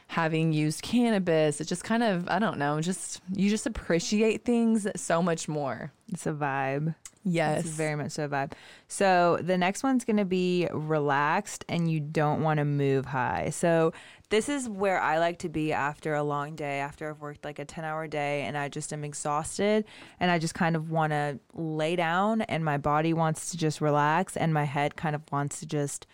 having 0.07 0.53
used 0.53 0.81
cannabis. 0.81 1.59
It 1.59 1.65
just 1.65 1.83
kind 1.83 2.03
of, 2.03 2.27
I 2.29 2.39
don't 2.39 2.57
know, 2.57 2.79
just, 2.81 3.21
you 3.33 3.49
just 3.49 3.65
appreciate 3.65 4.45
things 4.45 4.87
so 4.95 5.21
much 5.21 5.47
more. 5.47 5.91
It's 6.11 6.25
a 6.25 6.33
vibe. 6.33 6.95
Yes. 7.27 7.65
It's 7.65 7.73
very 7.73 7.95
much 7.95 8.11
so 8.11 8.25
a 8.25 8.29
vibe. 8.29 8.51
So 8.87 9.39
the 9.41 9.57
next 9.57 9.81
one's 9.81 10.05
going 10.05 10.17
to 10.17 10.25
be 10.25 10.67
relaxed 10.71 11.65
and 11.67 11.89
you 11.91 11.99
don't 11.99 12.43
want 12.43 12.59
to 12.59 12.65
move 12.65 13.07
high. 13.07 13.49
So 13.49 13.93
this 14.29 14.47
is 14.47 14.69
where 14.69 15.01
I 15.01 15.17
like 15.17 15.39
to 15.39 15.49
be 15.49 15.73
after 15.73 16.13
a 16.13 16.21
long 16.21 16.55
day, 16.55 16.79
after 16.79 17.09
I've 17.09 17.21
worked 17.21 17.43
like 17.43 17.57
a 17.57 17.65
10 17.65 17.83
hour 17.83 18.07
day 18.07 18.43
and 18.43 18.55
I 18.55 18.69
just 18.69 18.93
am 18.93 19.03
exhausted 19.03 19.85
and 20.19 20.29
I 20.29 20.37
just 20.37 20.53
kind 20.53 20.75
of 20.75 20.91
want 20.91 21.13
to 21.13 21.39
lay 21.53 21.95
down 21.95 22.41
and 22.41 22.63
my 22.63 22.77
body 22.77 23.13
wants 23.13 23.49
to 23.51 23.57
just 23.57 23.81
relax 23.81 24.37
and 24.37 24.53
my 24.53 24.65
head 24.65 24.95
kind 24.95 25.15
of 25.15 25.23
wants 25.31 25.59
to 25.61 25.65
just 25.65 26.05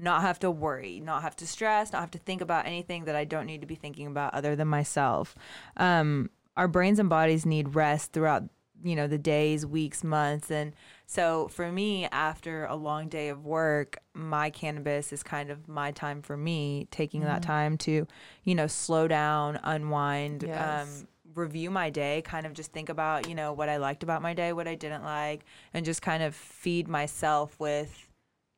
not 0.00 0.22
have 0.22 0.38
to 0.40 0.50
worry, 0.50 1.00
not 1.00 1.22
have 1.22 1.36
to 1.36 1.46
stress, 1.46 1.92
not 1.92 2.00
have 2.00 2.10
to 2.12 2.18
think 2.18 2.40
about 2.40 2.66
anything 2.66 3.04
that 3.04 3.14
I 3.16 3.24
don't 3.24 3.46
need 3.46 3.60
to 3.60 3.66
be 3.66 3.74
thinking 3.74 4.06
about 4.06 4.34
other 4.34 4.56
than 4.56 4.68
myself. 4.68 5.34
Um, 5.76 6.30
our 6.56 6.68
brains 6.68 6.98
and 6.98 7.08
bodies 7.08 7.44
need 7.46 7.74
rest 7.74 8.12
throughout 8.12 8.44
you 8.82 8.96
know 8.96 9.06
the 9.06 9.18
days 9.18 9.66
weeks 9.66 10.02
months 10.02 10.50
and 10.50 10.72
so 11.04 11.48
for 11.48 11.70
me 11.70 12.06
after 12.12 12.64
a 12.64 12.74
long 12.74 13.08
day 13.10 13.28
of 13.28 13.44
work 13.44 13.98
my 14.14 14.48
cannabis 14.48 15.12
is 15.12 15.22
kind 15.22 15.50
of 15.50 15.68
my 15.68 15.90
time 15.92 16.22
for 16.22 16.34
me 16.34 16.88
taking 16.90 17.20
that 17.20 17.42
time 17.42 17.76
to 17.76 18.06
you 18.42 18.54
know 18.54 18.66
slow 18.66 19.06
down 19.06 19.60
unwind 19.64 20.44
Yes. 20.46 20.98
um 21.02 21.08
review 21.34 21.70
my 21.70 21.90
day 21.90 22.22
kind 22.24 22.46
of 22.46 22.54
just 22.54 22.72
think 22.72 22.88
about 22.88 23.28
you 23.28 23.34
know 23.34 23.52
what 23.52 23.68
i 23.68 23.76
liked 23.76 24.02
about 24.02 24.22
my 24.22 24.32
day 24.32 24.50
what 24.54 24.66
i 24.66 24.74
didn't 24.74 25.04
like 25.04 25.44
and 25.74 25.84
just 25.84 26.00
kind 26.00 26.22
of 26.22 26.34
feed 26.34 26.88
myself 26.88 27.60
with 27.60 28.08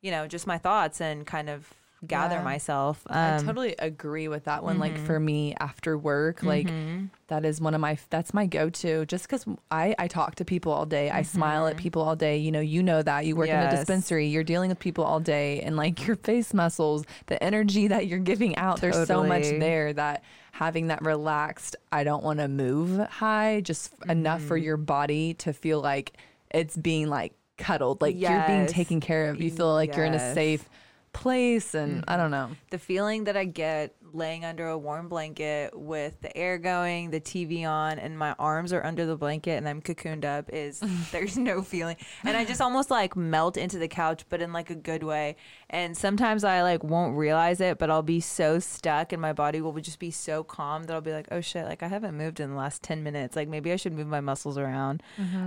you 0.03 0.11
know 0.11 0.27
just 0.27 0.45
my 0.45 0.59
thoughts 0.59 1.01
and 1.01 1.25
kind 1.25 1.49
of 1.49 1.73
gather 2.05 2.35
Yeah. 2.35 2.43
myself 2.43 3.01
I 3.07 3.35
um, 3.35 3.45
totally 3.45 3.75
agree 3.79 4.27
with 4.27 4.43
that 4.43 4.63
one. 4.63 4.77
Like 4.77 4.97
for 4.97 5.15
mm-hmm. 5.15 5.25
me, 5.25 5.55
after 5.59 5.97
work, 5.97 6.43
like 6.43 6.67
mm-hmm. 6.67 7.05
that 7.27 7.45
is 7.45 7.61
one 7.61 7.73
of 7.73 7.81
my 7.81 7.97
that's 8.09 8.33
my 8.33 8.45
go 8.45 8.69
to. 8.69 9.05
Just 9.05 9.25
because 9.25 9.45
I 9.71 9.95
I 9.97 10.07
talk 10.07 10.35
to 10.35 10.45
people 10.45 10.71
all 10.71 10.85
day, 10.85 11.09
I 11.09 11.21
smile 11.21 11.65
at 11.67 11.75
mm-hmm. 11.75 11.81
people 11.81 12.01
all 12.01 12.15
day. 12.15 12.37
You 12.37 12.51
know, 12.51 12.59
you 12.59 12.83
know 12.83 13.01
that 13.01 13.25
you 13.25 13.35
work 13.35 13.49
in 13.49 13.55
a 13.55 13.71
dispensary, 13.71 14.27
you're 14.27 14.43
dealing 14.43 14.69
with 14.69 14.79
people 14.79 15.03
all 15.03 15.19
day, 15.19 15.61
and 15.61 15.77
like 15.77 16.05
your 16.05 16.17
face 16.17 16.53
muscles, 16.53 17.05
the 17.27 17.41
energy 17.41 17.87
that 17.87 18.07
you're 18.07 18.19
giving 18.19 18.55
out, 18.57 18.81
there's 18.81 19.07
so 19.07 19.23
much 19.23 19.43
there 19.43 19.93
that 19.93 20.23
having 20.51 20.87
that 20.87 21.01
relaxed, 21.03 21.75
I 21.91 22.03
don't 22.03 22.23
want 22.23 22.39
to 22.39 22.47
move 22.47 23.07
high, 23.07 23.61
just 23.61 23.93
enough 24.07 24.41
for 24.41 24.57
your 24.57 24.77
body 24.77 25.33
to 25.35 25.53
feel 25.53 25.81
like 25.81 26.13
it's 26.51 26.77
being 26.77 27.07
like 27.07 27.33
cuddled, 27.57 28.01
like 28.01 28.19
you're 28.19 28.43
being 28.47 28.67
taken 28.67 28.99
care 28.99 29.29
of. 29.29 29.41
You 29.41 29.51
feel 29.51 29.71
like 29.71 29.95
you're 29.95 30.05
in 30.05 30.13
a 30.13 30.33
safe 30.33 30.67
place, 31.13 31.73
and 31.73 32.03
I 32.07 32.17
don't 32.17 32.31
know. 32.31 32.51
the 32.71 32.77
feeling 32.77 33.25
that 33.25 33.37
I 33.37 33.45
get 33.45 33.95
laying 34.13 34.45
under 34.45 34.67
a 34.67 34.77
warm 34.77 35.09
blanket 35.09 35.77
with 35.77 36.21
the 36.21 36.35
air 36.37 36.57
going, 36.57 37.09
the 37.09 37.19
TV 37.19 37.67
on, 37.67 37.97
and 37.97 38.17
my 38.17 38.35
arms 38.37 38.71
are 38.71 38.85
under 38.85 39.05
the 39.05 39.17
blanket 39.17 39.51
and 39.51 39.67
I'm 39.67 39.81
cocooned 39.81 40.23
up 40.23 40.49
is 40.53 40.79
there's 41.11 41.37
no 41.37 41.61
feeling. 41.61 41.97
And 42.23 42.37
I 42.37 42.45
just 42.45 42.61
almost 42.61 42.91
like 42.91 43.15
melt 43.15 43.57
into 43.57 43.79
the 43.79 43.87
couch, 43.87 44.25
but 44.29 44.41
in 44.41 44.53
like 44.53 44.69
a 44.69 44.75
good 44.75 45.03
way. 45.03 45.35
And 45.69 45.97
sometimes 45.97 46.43
I 46.43 46.61
like 46.61 46.83
won't 46.83 47.17
realize 47.17 47.59
it, 47.59 47.79
but 47.79 47.89
I'll 47.89 48.03
be 48.03 48.19
so 48.19 48.59
stuck 48.59 49.11
and 49.11 49.21
my 49.21 49.33
body 49.33 49.61
will 49.61 49.73
just 49.73 49.99
be 49.99 50.11
so 50.11 50.43
calm 50.43 50.83
that 50.83 50.93
I'll 50.93 51.01
be 51.01 51.11
like, 51.11 51.27
oh 51.31 51.41
shit, 51.41 51.65
like 51.65 51.81
I 51.81 51.87
haven't 51.87 52.15
moved 52.15 52.39
in 52.39 52.51
the 52.51 52.55
last 52.55 52.83
10 52.83 53.03
minutes. 53.03 53.35
Like 53.35 53.47
maybe 53.47 53.71
I 53.71 53.77
should 53.77 53.93
move 53.93 54.07
my 54.07 54.21
muscles 54.21 54.57
around. 54.57 55.01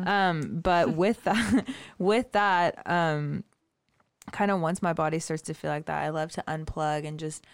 Um, 0.09 0.61
but 0.63 0.91
with 0.91 1.23
that, 1.25 1.69
with 1.99 2.33
that, 2.33 2.83
um, 2.87 3.45
kind 4.33 4.51
of 4.51 4.61
once 4.61 4.83
my 4.83 4.93
body 4.93 5.19
starts 5.19 5.43
to 5.45 5.55
feel 5.55 5.71
like 5.71 5.87
that, 5.87 6.03
I 6.03 6.11
love 6.11 6.31
to 6.33 6.45
unplug 6.47 7.07
and 7.07 7.19
just, 7.19 7.45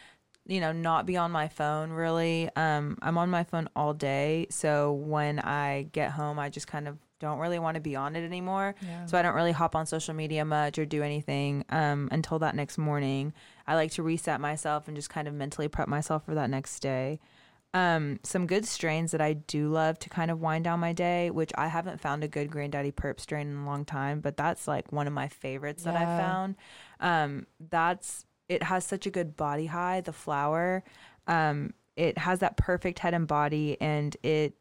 you 0.46 0.60
know, 0.60 0.72
not 0.72 1.06
be 1.06 1.16
on 1.16 1.30
my 1.30 1.48
phone 1.48 1.90
really. 1.90 2.50
Um, 2.56 2.98
I'm 3.02 3.18
on 3.18 3.30
my 3.30 3.44
phone 3.44 3.68
all 3.76 3.94
day. 3.94 4.46
So 4.50 4.92
when 4.92 5.38
I 5.38 5.88
get 5.92 6.12
home, 6.12 6.38
I 6.38 6.48
just 6.48 6.66
kind 6.66 6.88
of 6.88 6.98
don't 7.20 7.38
really 7.38 7.58
want 7.60 7.76
to 7.76 7.80
be 7.80 7.94
on 7.94 8.16
it 8.16 8.24
anymore. 8.24 8.74
Yeah. 8.82 9.06
So 9.06 9.16
I 9.16 9.22
don't 9.22 9.34
really 9.34 9.52
hop 9.52 9.76
on 9.76 9.86
social 9.86 10.12
media 10.12 10.44
much 10.44 10.78
or 10.78 10.84
do 10.84 11.02
anything 11.02 11.64
um, 11.70 12.08
until 12.10 12.40
that 12.40 12.56
next 12.56 12.78
morning. 12.78 13.32
I 13.66 13.76
like 13.76 13.92
to 13.92 14.02
reset 14.02 14.40
myself 14.40 14.88
and 14.88 14.96
just 14.96 15.08
kind 15.08 15.28
of 15.28 15.34
mentally 15.34 15.68
prep 15.68 15.88
myself 15.88 16.24
for 16.24 16.34
that 16.34 16.50
next 16.50 16.80
day. 16.80 17.20
Um, 17.74 18.20
some 18.22 18.46
good 18.46 18.66
strains 18.66 19.12
that 19.12 19.22
I 19.22 19.32
do 19.32 19.68
love 19.68 19.98
to 20.00 20.10
kind 20.10 20.30
of 20.30 20.40
wind 20.40 20.64
down 20.64 20.80
my 20.80 20.92
day, 20.92 21.30
which 21.30 21.52
I 21.56 21.68
haven't 21.68 22.00
found 22.00 22.22
a 22.22 22.28
good 22.28 22.50
Granddaddy 22.50 22.90
Purp 22.90 23.18
strain 23.18 23.50
in 23.50 23.56
a 23.56 23.66
long 23.66 23.86
time, 23.86 24.20
but 24.20 24.36
that's 24.36 24.68
like 24.68 24.92
one 24.92 25.06
of 25.06 25.14
my 25.14 25.28
favorites 25.28 25.84
that 25.84 25.96
I 25.96 26.04
found. 26.04 26.56
Um, 27.00 27.46
that's 27.70 28.26
it 28.48 28.62
has 28.64 28.84
such 28.84 29.06
a 29.06 29.10
good 29.10 29.36
body 29.36 29.66
high, 29.66 30.02
the 30.02 30.12
flower. 30.12 30.84
Um, 31.26 31.72
it 31.96 32.18
has 32.18 32.40
that 32.40 32.58
perfect 32.58 32.98
head 32.98 33.14
and 33.14 33.26
body, 33.26 33.78
and 33.80 34.16
it. 34.22 34.54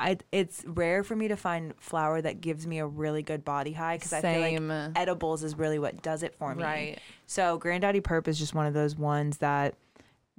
I, 0.00 0.16
it's 0.30 0.62
rare 0.64 1.02
for 1.02 1.16
me 1.16 1.26
to 1.26 1.36
find 1.36 1.74
flower 1.80 2.22
that 2.22 2.40
gives 2.40 2.68
me 2.68 2.78
a 2.78 2.86
really 2.86 3.24
good 3.24 3.44
body 3.44 3.72
high 3.72 3.96
because 3.96 4.12
I 4.12 4.20
feel 4.20 4.60
like 4.62 4.92
edibles 4.94 5.42
is 5.42 5.58
really 5.58 5.80
what 5.80 6.02
does 6.02 6.22
it 6.22 6.36
for 6.36 6.54
me. 6.54 6.62
Right. 6.62 6.98
So 7.26 7.58
Granddaddy 7.58 8.00
Purp 8.00 8.28
is 8.28 8.38
just 8.38 8.54
one 8.54 8.66
of 8.66 8.74
those 8.74 8.94
ones 8.94 9.38
that 9.38 9.74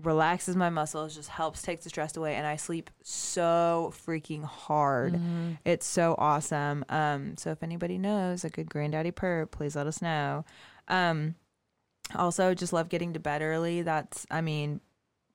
relaxes 0.01 0.55
my 0.55 0.69
muscles, 0.69 1.15
just 1.15 1.29
helps 1.29 1.61
take 1.61 1.81
the 1.81 1.89
stress 1.89 2.15
away, 2.15 2.35
and 2.35 2.47
I 2.47 2.55
sleep 2.55 2.89
so 3.03 3.93
freaking 4.05 4.43
hard. 4.43 5.13
Mm-hmm. 5.13 5.51
It's 5.65 5.85
so 5.85 6.15
awesome. 6.17 6.85
Um, 6.89 7.35
so 7.37 7.51
if 7.51 7.61
anybody 7.63 7.97
knows 7.97 8.43
a 8.43 8.49
good 8.49 8.69
Granddaddy 8.69 9.11
Purp, 9.11 9.51
please 9.51 9.75
let 9.75 9.87
us 9.87 10.01
know. 10.01 10.45
Um, 10.87 11.35
also, 12.15 12.53
just 12.53 12.73
love 12.73 12.89
getting 12.89 13.13
to 13.13 13.19
bed 13.19 13.41
early. 13.41 13.81
That's, 13.81 14.25
I 14.31 14.41
mean, 14.41 14.81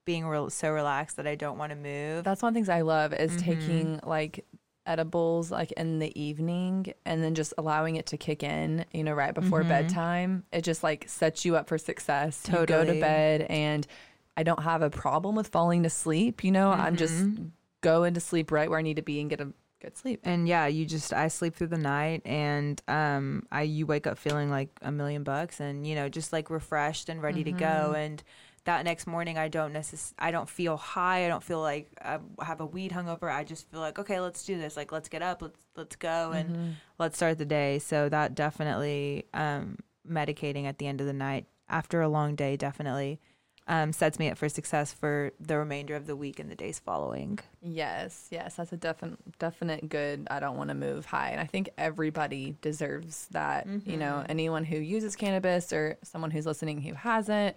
being 0.04 0.26
real 0.26 0.50
so 0.50 0.72
relaxed 0.72 1.16
that 1.16 1.26
I 1.26 1.34
don't 1.34 1.56
want 1.58 1.70
to 1.70 1.76
move. 1.76 2.24
That's 2.24 2.42
one 2.42 2.48
of 2.48 2.54
the 2.54 2.58
things 2.58 2.68
I 2.68 2.80
love 2.82 3.12
is 3.14 3.32
Mm-hmm. 3.32 3.44
taking 3.44 4.00
like 4.02 4.44
edibles 4.86 5.50
like 5.50 5.72
in 5.72 5.98
the 5.98 6.12
evening 6.20 6.92
and 7.06 7.22
then 7.22 7.34
just 7.34 7.54
allowing 7.56 7.96
it 7.96 8.04
to 8.06 8.18
kick 8.18 8.42
in, 8.42 8.84
you 8.92 9.02
know, 9.02 9.14
right 9.14 9.32
before 9.34 9.62
Mhm. 9.62 9.68
bedtime. 9.68 10.44
It 10.52 10.60
just 10.62 10.82
like 10.82 11.08
sets 11.08 11.44
you 11.46 11.56
up 11.56 11.68
for 11.68 11.78
success. 11.78 12.42
You 12.52 12.66
go 12.66 12.84
to 12.84 13.00
bed 13.00 13.42
and 13.48 13.86
I 14.36 14.42
don't 14.42 14.62
have 14.62 14.82
a 14.82 14.90
problem 14.90 15.34
with 15.36 15.48
falling 15.48 15.82
to 15.84 15.90
sleep, 15.90 16.42
you 16.44 16.50
know. 16.50 16.70
I'm 16.70 16.96
just 16.96 17.14
Mm-hmm. 17.14 17.44
go 17.82 18.04
into 18.04 18.20
sleep 18.20 18.50
right 18.50 18.68
where 18.70 18.78
I 18.78 18.82
need 18.82 18.96
to 18.96 19.02
be 19.02 19.20
and 19.20 19.28
get 19.30 19.40
a 19.40 19.52
good 19.80 19.96
sleep. 19.96 20.20
and 20.24 20.48
yeah, 20.48 20.66
you 20.66 20.86
just 20.86 21.12
I 21.12 21.28
sleep 21.28 21.54
through 21.54 21.66
the 21.68 21.78
night 21.78 22.22
and 22.24 22.80
um 22.88 23.46
I 23.52 23.62
you 23.62 23.84
wake 23.86 24.06
up 24.06 24.16
feeling 24.18 24.50
like 24.50 24.70
a 24.82 24.90
million 24.90 25.22
bucks 25.22 25.60
and 25.60 25.86
you 25.86 25.94
know 25.94 26.08
just 26.08 26.32
like 26.32 26.48
refreshed 26.50 27.08
and 27.08 27.22
ready 27.22 27.44
to 27.44 27.52
go. 27.52 27.92
And 27.92 28.22
that 28.64 28.84
next 28.86 29.06
morning 29.06 29.36
I 29.36 29.48
don't 29.48 29.74
necess- 29.74 30.14
I 30.18 30.30
don't 30.30 30.48
feel 30.48 30.78
high. 30.78 31.26
I 31.26 31.28
don't 31.28 31.44
feel 31.44 31.60
like 31.60 31.90
I 32.00 32.18
have 32.42 32.60
a 32.62 32.66
weed 32.66 32.92
hungover. 32.92 33.30
I 33.30 33.44
just 33.44 33.70
feel 33.70 33.80
like 33.80 33.98
okay 33.98 34.20
let's 34.20 34.42
do 34.46 34.56
this. 34.58 34.74
Like 34.76 34.90
let's 34.90 35.10
get 35.10 35.20
up. 35.20 35.42
Let's 35.42 35.60
let's 35.76 35.96
go 35.96 36.32
and 36.32 36.76
let's 36.98 37.16
start 37.18 37.36
the 37.36 37.44
day. 37.44 37.78
So 37.78 38.08
that 38.08 38.34
definitely 38.34 39.26
um 39.34 39.76
medicating 40.10 40.64
at 40.64 40.78
the 40.78 40.86
end 40.86 41.00
of 41.02 41.06
the 41.06 41.12
night 41.12 41.44
after 41.68 42.00
a 42.00 42.08
long 42.08 42.34
day 42.36 42.56
definitely 42.56 43.20
um, 43.66 43.92
sets 43.92 44.18
me 44.18 44.28
up 44.30 44.36
for 44.36 44.48
success 44.48 44.92
for 44.92 45.32
the 45.40 45.56
remainder 45.56 45.94
of 45.96 46.06
the 46.06 46.14
week 46.16 46.38
and 46.38 46.50
the 46.50 46.54
days 46.54 46.78
following. 46.78 47.38
Yes, 47.62 48.28
yes, 48.30 48.56
that's 48.56 48.72
a 48.72 48.76
definite 48.76 49.18
definite 49.38 49.88
good. 49.88 50.26
I 50.30 50.38
don't 50.40 50.56
want 50.58 50.68
to 50.68 50.74
move 50.74 51.06
high, 51.06 51.30
and 51.30 51.40
I 51.40 51.46
think 51.46 51.70
everybody 51.78 52.56
deserves 52.60 53.26
that. 53.30 53.66
You 53.86 53.96
know, 53.96 54.16
Mm-hmm. 54.16 54.30
anyone 54.30 54.64
who 54.64 54.76
uses 54.76 55.16
cannabis 55.16 55.72
or 55.72 55.96
someone 56.02 56.30
who's 56.30 56.46
listening 56.46 56.82
who 56.82 56.94
hasn't. 56.94 57.56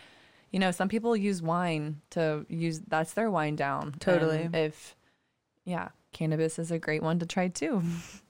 You 0.52 0.60
know, 0.60 0.72
some 0.72 0.88
people 0.88 1.16
use 1.18 1.42
wine 1.42 2.00
to 2.12 2.46
use. 2.48 2.80
That's 2.88 3.12
their 3.14 3.30
wine 3.30 3.58
down. 3.58 3.96
Totally. 4.00 4.44
And 4.44 4.56
if, 4.56 4.96
yeah, 5.66 5.90
cannabis 6.14 6.58
is 6.58 6.72
a 6.72 6.80
great 6.80 7.04
one 7.04 7.20
to 7.20 7.26
try 7.26 7.50
too. 7.50 7.84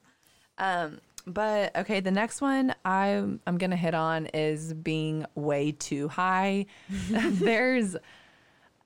um, 0.58 0.98
but 1.26 1.76
okay, 1.76 2.00
the 2.00 2.10
next 2.10 2.40
one 2.40 2.74
I'm 2.84 3.40
I'm 3.46 3.58
gonna 3.58 3.76
hit 3.76 3.94
on 3.94 4.26
is 4.26 4.72
being 4.74 5.26
way 5.34 5.72
too 5.72 6.08
high. 6.08 6.66
There's 7.10 7.96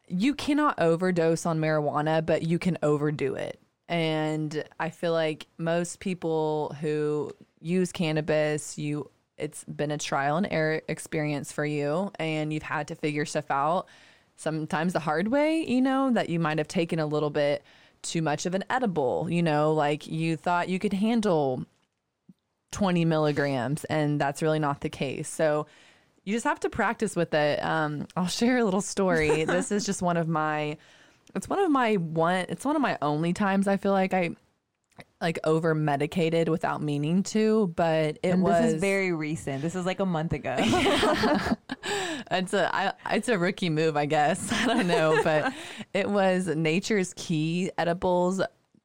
you 0.09 0.35
cannot 0.35 0.79
overdose 0.79 1.47
on 1.47 1.59
marijuana, 1.59 2.25
but 2.25 2.43
you 2.43 2.59
can 2.59 2.77
overdo 2.83 3.35
it. 3.35 3.61
And 3.89 4.65
I 4.79 4.91
feel 4.91 5.13
like 5.13 5.47
most 5.59 6.01
people 6.01 6.77
who 6.81 7.31
use 7.61 7.93
cannabis, 7.93 8.79
you 8.79 9.11
it's 9.39 9.65
been 9.65 9.91
a 9.91 9.99
trial 9.99 10.37
and 10.37 10.47
error 10.51 10.83
experience 10.89 11.51
for 11.51 11.65
you 11.65 12.13
and 12.19 12.53
you've 12.53 12.63
had 12.63 12.89
to 12.89 12.95
figure 12.95 13.25
stuff 13.25 13.51
out 13.51 13.89
sometimes 14.37 14.93
the 14.93 15.01
hard 15.01 15.29
way, 15.29 15.65
you 15.67 15.81
know, 15.81 16.11
that 16.13 16.29
you 16.29 16.39
might 16.39 16.59
have 16.59 16.69
taken 16.69 16.99
a 16.99 17.07
little 17.07 17.31
bit 17.31 17.63
too 18.03 18.23
much 18.23 18.47
of 18.47 18.55
an 18.55 18.65
edible, 18.69 19.29
you 19.31 19.43
know, 19.43 19.73
like 19.73 20.07
you 20.07 20.37
thought 20.37 20.69
you 20.69 20.79
could 20.79 20.93
handle 20.93 21.65
20 22.73 23.05
milligrams 23.05 23.85
and 23.85 24.21
that's 24.21 24.43
really 24.43 24.59
not 24.59 24.81
the 24.81 24.89
case. 24.89 25.29
So 25.29 25.67
you 26.25 26.35
just 26.35 26.45
have 26.45 26.61
to 26.61 26.71
practice 26.71 27.15
with 27.15 27.33
it. 27.35 27.63
Um, 27.63 28.07
I'll 28.17 28.27
share 28.29 28.59
a 28.59 28.65
little 28.65 28.81
story. 28.81 29.45
this 29.45 29.71
is 29.71 29.87
just 29.87 30.03
one 30.03 30.17
of 30.17 30.29
my, 30.29 30.77
it's 31.35 31.49
one 31.49 31.61
of 31.61 31.71
my 31.71 31.95
one, 31.95 32.47
it's 32.49 32.65
one 32.65 32.77
of 32.77 32.83
my 32.83 32.99
only 33.01 33.33
times 33.33 33.69
I 33.69 33.77
feel 33.77 33.93
like 33.93 34.13
I 34.13 34.31
like 35.21 35.39
over 35.45 35.75
medicated 35.75 36.49
without 36.49 36.83
meaning 36.83 37.23
to, 37.23 37.73
but 37.77 38.19
it 38.23 38.31
And 38.31 38.43
was 38.43 38.61
this 38.61 38.75
is 38.75 38.81
very 38.81 39.13
recent. 39.13 39.63
This 39.63 39.75
is 39.75 39.87
like 39.87 40.01
a 40.01 40.07
month 40.07 40.33
ago. 40.33 40.57
it's 42.31 42.53
a 42.53 42.75
I, 42.75 42.93
it's 43.13 43.29
a 43.29 43.39
rookie 43.39 43.71
move, 43.71 43.97
I 43.97 44.07
guess. 44.07 44.53
I 44.65 44.67
don't 44.67 44.89
know, 44.89 45.21
but 45.23 45.53
it 45.95 46.09
was 46.09 46.49
Nature's 46.49 47.15
Key 47.15 47.71
edibles. 47.79 48.43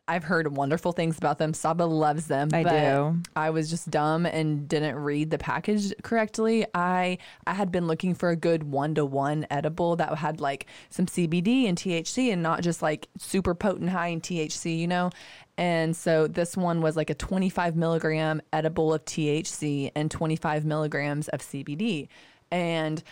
I've 0.07 0.23
heard 0.23 0.55
wonderful 0.55 0.93
things 0.93 1.17
about 1.17 1.37
them. 1.37 1.53
Saba 1.53 1.83
loves 1.83 2.27
them. 2.27 2.49
I 2.53 2.63
but 2.63 2.71
do. 2.71 3.17
I 3.35 3.49
was 3.49 3.69
just 3.69 3.89
dumb 3.89 4.25
and 4.25 4.67
didn't 4.67 4.95
read 4.95 5.31
the 5.31 5.37
package 5.37 5.93
correctly. 6.01 6.65
I 6.73 7.17
I 7.45 7.53
had 7.53 7.71
been 7.71 7.87
looking 7.87 8.15
for 8.15 8.29
a 8.29 8.35
good 8.35 8.63
one 8.63 8.95
to 8.95 9.05
one 9.05 9.45
edible 9.49 9.95
that 9.97 10.17
had 10.17 10.39
like 10.39 10.67
some 10.89 11.07
CBD 11.07 11.67
and 11.67 11.77
THC 11.77 12.31
and 12.31 12.41
not 12.41 12.61
just 12.61 12.81
like 12.81 13.07
super 13.17 13.53
potent 13.53 13.89
high 13.89 14.07
in 14.07 14.21
THC, 14.21 14.79
you 14.79 14.87
know. 14.87 15.09
And 15.57 15.95
so 15.95 16.27
this 16.27 16.55
one 16.55 16.81
was 16.81 16.95
like 16.95 17.09
a 17.09 17.15
25 17.15 17.75
milligram 17.75 18.41
edible 18.53 18.93
of 18.93 19.03
THC 19.05 19.91
and 19.95 20.09
25 20.11 20.65
milligrams 20.65 21.27
of 21.29 21.41
CBD. 21.41 22.07
And 22.51 23.03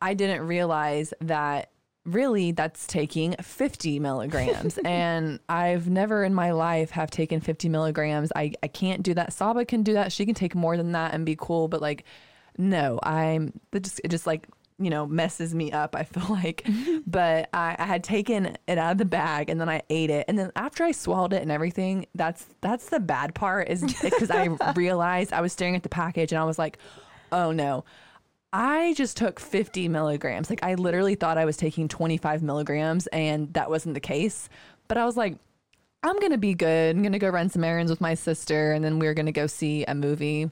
I 0.00 0.14
didn't 0.14 0.46
realize 0.46 1.12
that 1.20 1.71
really 2.04 2.52
that's 2.52 2.86
taking 2.86 3.34
50 3.40 4.00
milligrams. 4.00 4.78
And 4.84 5.38
i've 5.48 5.88
never 5.88 6.24
in 6.24 6.34
my 6.34 6.50
life 6.50 6.90
have 6.90 7.10
taken 7.10 7.40
50 7.40 7.68
milligrams. 7.68 8.32
I, 8.34 8.52
I 8.62 8.68
can't 8.68 9.02
do 9.02 9.14
that. 9.14 9.32
Saba 9.32 9.64
can 9.64 9.82
do 9.82 9.94
that. 9.94 10.12
She 10.12 10.26
can 10.26 10.34
take 10.34 10.54
more 10.54 10.76
than 10.76 10.92
that 10.92 11.14
and 11.14 11.24
be 11.24 11.36
cool. 11.38 11.68
But 11.68 11.80
like 11.80 12.04
no 12.58 13.00
i'm 13.02 13.50
it 13.72 13.82
just 13.82 13.98
it 14.04 14.08
just 14.08 14.26
like 14.26 14.46
you 14.78 14.90
know 14.90 15.06
messes 15.06 15.54
me 15.54 15.72
up 15.72 15.94
i 15.94 16.02
feel 16.02 16.26
like. 16.28 16.66
But 17.06 17.48
I, 17.52 17.76
I 17.78 17.84
had 17.84 18.04
taken 18.04 18.56
it 18.66 18.78
out 18.78 18.92
of 18.92 18.98
the 18.98 19.04
bag 19.04 19.50
and 19.50 19.60
then 19.60 19.68
i 19.68 19.82
ate 19.90 20.10
it. 20.10 20.24
And 20.28 20.38
then 20.38 20.50
after 20.56 20.84
i 20.84 20.92
swallowed 20.92 21.32
it 21.32 21.42
and 21.42 21.50
everything 21.50 22.06
that's 22.14 22.46
that's 22.60 22.88
the 22.88 23.00
bad 23.00 23.34
part 23.34 23.68
is 23.68 23.82
because 24.02 24.30
i 24.30 24.48
realized 24.74 25.32
i 25.32 25.40
was 25.40 25.52
staring 25.52 25.76
at 25.76 25.82
the 25.82 25.88
package 25.88 26.32
and 26.32 26.40
i 26.40 26.44
was 26.44 26.58
like 26.58 26.78
oh 27.30 27.52
no 27.52 27.84
I 28.52 28.92
just 28.94 29.16
took 29.16 29.40
50 29.40 29.88
milligrams. 29.88 30.50
Like 30.50 30.62
I 30.62 30.74
literally 30.74 31.14
thought 31.14 31.38
I 31.38 31.44
was 31.44 31.56
taking 31.56 31.88
25 31.88 32.42
milligrams 32.42 33.06
and 33.08 33.52
that 33.54 33.70
wasn't 33.70 33.94
the 33.94 34.00
case. 34.00 34.48
But 34.88 34.98
I 34.98 35.06
was 35.06 35.16
like, 35.16 35.36
I'm 36.02 36.18
going 36.18 36.32
to 36.32 36.38
be 36.38 36.54
good. 36.54 36.94
I'm 36.94 37.02
going 37.02 37.12
to 37.12 37.18
go 37.18 37.28
run 37.28 37.48
some 37.48 37.64
errands 37.64 37.90
with 37.90 38.00
my 38.00 38.14
sister 38.14 38.72
and 38.72 38.84
then 38.84 38.98
we're 38.98 39.14
going 39.14 39.26
to 39.26 39.32
go 39.32 39.46
see 39.46 39.84
a 39.84 39.94
movie, 39.94 40.50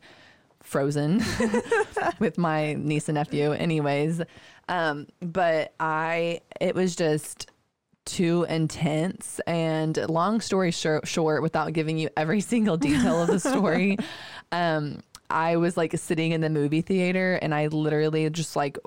Frozen, 0.63 1.23
with 2.19 2.39
my 2.39 2.75
niece 2.75 3.09
and 3.09 3.17
nephew. 3.17 3.53
Anyways, 3.53 4.23
um, 4.69 5.09
but 5.21 5.75
I, 5.81 6.41
it 6.61 6.75
was 6.75 6.97
just 6.97 7.51
too 8.07 8.47
intense. 8.49 9.41
And 9.47 9.97
long 10.09 10.41
story 10.41 10.71
short, 10.71 11.07
short, 11.07 11.43
without 11.43 11.73
giving 11.73 11.99
you 11.99 12.09
every 12.17 12.41
single 12.41 12.77
detail 12.77 13.23
of 13.23 13.29
the 13.29 13.41
story, 13.41 13.99
um, 14.53 15.01
I 15.31 15.57
was 15.57 15.77
like 15.77 15.97
sitting 15.97 16.33
in 16.33 16.41
the 16.41 16.51
movie 16.51 16.81
theater 16.81 17.39
and 17.41 17.55
I 17.55 17.69
literally 17.69 18.29
just 18.31 18.57
like 18.57 18.79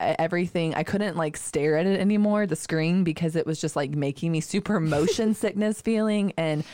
everything 0.00 0.74
I 0.74 0.82
couldn't 0.82 1.16
like 1.16 1.36
stare 1.36 1.76
at 1.78 1.86
it 1.86 2.00
anymore 2.00 2.46
the 2.46 2.56
screen 2.56 3.04
because 3.04 3.36
it 3.36 3.46
was 3.46 3.60
just 3.60 3.76
like 3.76 3.90
making 3.90 4.32
me 4.32 4.40
super 4.40 4.80
motion 4.80 5.34
sickness 5.34 5.80
feeling 5.80 6.32
and 6.36 6.64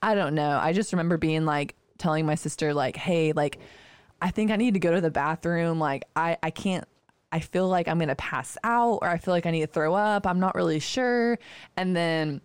I 0.00 0.14
don't 0.14 0.34
know 0.34 0.58
I 0.62 0.72
just 0.72 0.92
remember 0.92 1.16
being 1.16 1.44
like 1.44 1.74
telling 1.98 2.24
my 2.24 2.36
sister 2.36 2.72
like 2.72 2.96
hey 2.96 3.32
like 3.32 3.58
I 4.22 4.30
think 4.30 4.50
I 4.50 4.56
need 4.56 4.74
to 4.74 4.80
go 4.80 4.92
to 4.92 5.00
the 5.00 5.10
bathroom 5.10 5.78
like 5.80 6.04
I 6.14 6.38
I 6.42 6.50
can't 6.50 6.84
I 7.30 7.40
feel 7.40 7.68
like 7.68 7.88
I'm 7.88 7.98
going 7.98 8.08
to 8.08 8.14
pass 8.14 8.56
out 8.64 9.00
or 9.02 9.08
I 9.08 9.18
feel 9.18 9.34
like 9.34 9.44
I 9.44 9.50
need 9.50 9.60
to 9.60 9.66
throw 9.66 9.94
up 9.94 10.26
I'm 10.26 10.40
not 10.40 10.54
really 10.54 10.78
sure 10.78 11.38
and 11.76 11.96
then 11.96 12.40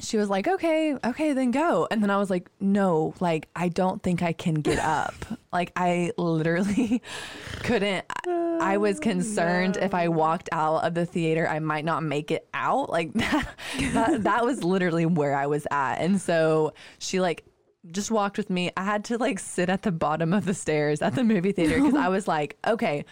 she 0.00 0.16
was 0.16 0.28
like, 0.28 0.48
okay, 0.48 0.96
okay, 1.04 1.32
then 1.34 1.52
go. 1.52 1.86
And 1.88 2.02
then 2.02 2.10
I 2.10 2.16
was 2.16 2.28
like, 2.28 2.50
no, 2.58 3.14
like, 3.20 3.48
I 3.54 3.68
don't 3.68 4.02
think 4.02 4.22
I 4.22 4.32
can 4.32 4.54
get 4.54 4.80
up. 4.80 5.14
like, 5.52 5.70
I 5.76 6.10
literally 6.18 7.00
couldn't. 7.62 8.04
I 8.26 8.74
oh, 8.76 8.80
was 8.80 8.98
concerned 8.98 9.76
if 9.76 9.94
I 9.94 10.08
walked 10.08 10.48
out 10.50 10.84
of 10.84 10.94
the 10.94 11.06
theater, 11.06 11.46
I 11.46 11.60
might 11.60 11.84
not 11.84 12.02
make 12.02 12.32
it 12.32 12.48
out. 12.52 12.90
Like, 12.90 13.12
that, 13.14 13.48
that, 13.92 14.22
that 14.24 14.44
was 14.44 14.64
literally 14.64 15.06
where 15.06 15.36
I 15.36 15.46
was 15.46 15.66
at. 15.70 15.96
And 15.96 16.20
so 16.20 16.74
she, 16.98 17.20
like, 17.20 17.44
just 17.92 18.10
walked 18.10 18.36
with 18.36 18.50
me. 18.50 18.72
I 18.76 18.82
had 18.82 19.04
to, 19.06 19.18
like, 19.18 19.38
sit 19.38 19.68
at 19.68 19.82
the 19.82 19.92
bottom 19.92 20.32
of 20.32 20.44
the 20.44 20.54
stairs 20.54 21.02
at 21.02 21.14
the 21.14 21.22
movie 21.22 21.52
theater 21.52 21.80
because 21.80 21.94
I 21.94 22.08
was 22.08 22.26
like, 22.26 22.56
okay. 22.66 23.04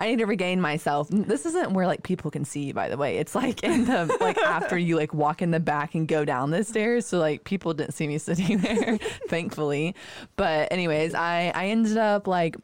I 0.00 0.06
need 0.06 0.20
to 0.20 0.24
regain 0.24 0.62
myself. 0.62 1.08
This 1.10 1.44
isn't 1.44 1.74
where 1.74 1.86
like 1.86 2.02
people 2.02 2.30
can 2.30 2.46
see 2.46 2.64
you, 2.64 2.74
by 2.74 2.88
the 2.88 2.96
way. 2.96 3.18
It's 3.18 3.34
like 3.34 3.62
in 3.62 3.84
the 3.84 4.16
like 4.20 4.38
after 4.38 4.78
you 4.78 4.96
like 4.96 5.12
walk 5.12 5.42
in 5.42 5.50
the 5.50 5.60
back 5.60 5.94
and 5.94 6.08
go 6.08 6.24
down 6.24 6.50
the 6.50 6.64
stairs. 6.64 7.06
So 7.06 7.18
like 7.18 7.44
people 7.44 7.74
didn't 7.74 7.92
see 7.92 8.08
me 8.08 8.16
sitting 8.16 8.58
there, 8.62 8.98
thankfully. 9.28 9.94
But 10.36 10.72
anyways, 10.72 11.14
I 11.14 11.52
I 11.54 11.66
ended 11.66 11.98
up 11.98 12.26
like 12.26 12.56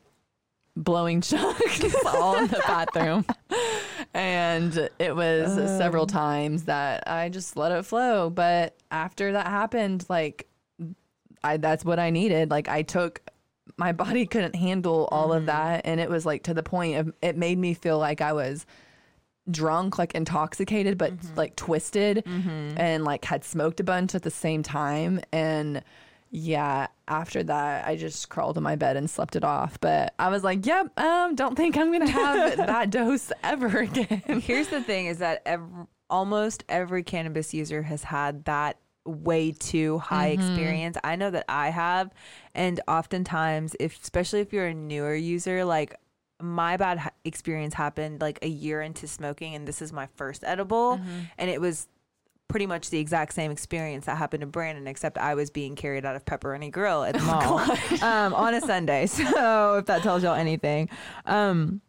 blowing 0.76 1.20
chunks 1.22 1.94
all 2.06 2.36
in 2.36 2.46
the 2.46 2.62
bathroom. 2.66 3.26
And 4.14 4.88
it 4.98 5.14
was 5.14 5.54
several 5.76 6.04
oh. 6.04 6.06
times 6.06 6.64
that 6.64 7.04
I 7.06 7.28
just 7.28 7.54
let 7.54 7.70
it 7.70 7.84
flow. 7.84 8.30
But 8.30 8.78
after 8.90 9.32
that 9.32 9.46
happened, 9.46 10.06
like 10.08 10.48
I 11.44 11.58
that's 11.58 11.84
what 11.84 11.98
I 11.98 12.08
needed. 12.08 12.50
Like 12.50 12.68
I 12.68 12.80
took 12.80 13.20
my 13.76 13.92
body 13.92 14.26
couldn't 14.26 14.54
handle 14.54 15.08
all 15.10 15.32
of 15.32 15.40
mm-hmm. 15.40 15.46
that 15.46 15.82
and 15.84 16.00
it 16.00 16.08
was 16.08 16.24
like 16.24 16.42
to 16.44 16.54
the 16.54 16.62
point 16.62 16.96
of 16.96 17.12
it 17.22 17.36
made 17.36 17.58
me 17.58 17.74
feel 17.74 17.98
like 17.98 18.20
I 18.20 18.32
was 18.32 18.66
drunk, 19.50 19.98
like 19.98 20.14
intoxicated 20.14 20.98
but 20.98 21.16
mm-hmm. 21.16 21.34
like 21.36 21.56
twisted 21.56 22.24
mm-hmm. 22.24 22.78
and 22.78 23.04
like 23.04 23.24
had 23.24 23.44
smoked 23.44 23.80
a 23.80 23.84
bunch 23.84 24.14
at 24.14 24.22
the 24.22 24.30
same 24.30 24.62
time 24.62 25.20
and 25.32 25.82
yeah, 26.30 26.88
after 27.08 27.42
that 27.44 27.86
I 27.86 27.96
just 27.96 28.28
crawled 28.28 28.56
in 28.56 28.62
my 28.62 28.76
bed 28.76 28.96
and 28.96 29.08
slept 29.08 29.36
it 29.36 29.44
off. 29.44 29.80
But 29.80 30.12
I 30.18 30.28
was 30.28 30.42
like, 30.42 30.66
"Yep, 30.66 30.98
um 30.98 31.34
don't 31.34 31.56
think 31.56 31.76
I'm 31.76 31.92
to 31.92 32.06
have 32.06 32.56
that 32.66 32.90
dose 32.90 33.30
ever 33.42 33.78
again." 33.78 34.40
Here's 34.40 34.68
the 34.68 34.82
thing: 34.82 35.06
is 35.06 35.18
that 35.18 35.42
ev 35.46 35.62
almost 36.10 36.64
every 36.68 37.02
cannabis 37.02 37.54
user 37.54 37.82
has 37.82 38.02
had 38.02 38.44
that 38.44 38.78
way 39.06 39.52
too 39.52 39.98
high 39.98 40.28
experience. 40.28 40.96
I 41.04 41.16
know 41.16 41.30
that 41.30 41.44
I 41.48 41.70
have, 41.70 42.10
and 42.56 42.80
oftentimes, 42.88 43.76
if 43.78 44.02
especially 44.02 44.40
if 44.40 44.52
you're 44.52 44.66
a 44.66 44.74
newer 44.74 45.14
user, 45.14 45.64
like 45.64 45.94
my 46.40 46.76
bad 46.76 46.98
ha- 46.98 47.10
experience 47.24 47.74
happened 47.74 48.20
like 48.20 48.38
a 48.42 48.48
year 48.48 48.82
into 48.82 49.06
smoking, 49.06 49.54
and 49.54 49.68
this 49.68 49.80
is 49.80 49.92
my 49.92 50.06
first 50.16 50.42
edible, 50.44 51.00
and 51.38 51.50
it 51.50 51.60
was 51.60 51.86
pretty 52.48 52.66
much 52.66 52.90
the 52.90 52.98
exact 52.98 53.34
same 53.34 53.50
experience 53.50 54.06
that 54.06 54.16
happened 54.16 54.40
to 54.40 54.46
Brandon, 54.46 54.86
except 54.86 55.18
I 55.18 55.34
was 55.34 55.50
being 55.50 55.74
carried 55.76 56.04
out 56.06 56.16
of 56.16 56.24
Pepperoni 56.24 56.70
Grill 56.70 57.04
at 57.04 57.14
the 57.14 57.20
mall 57.22 57.58
um, 58.02 58.34
on 58.34 58.54
a 58.54 58.60
Sunday. 58.60 59.06
So 59.16 59.74
if 59.74 59.86
that 59.86 60.02
tells 60.02 60.22
y'all 60.22 60.34
anything. 60.34 60.88
Um, 61.26 61.80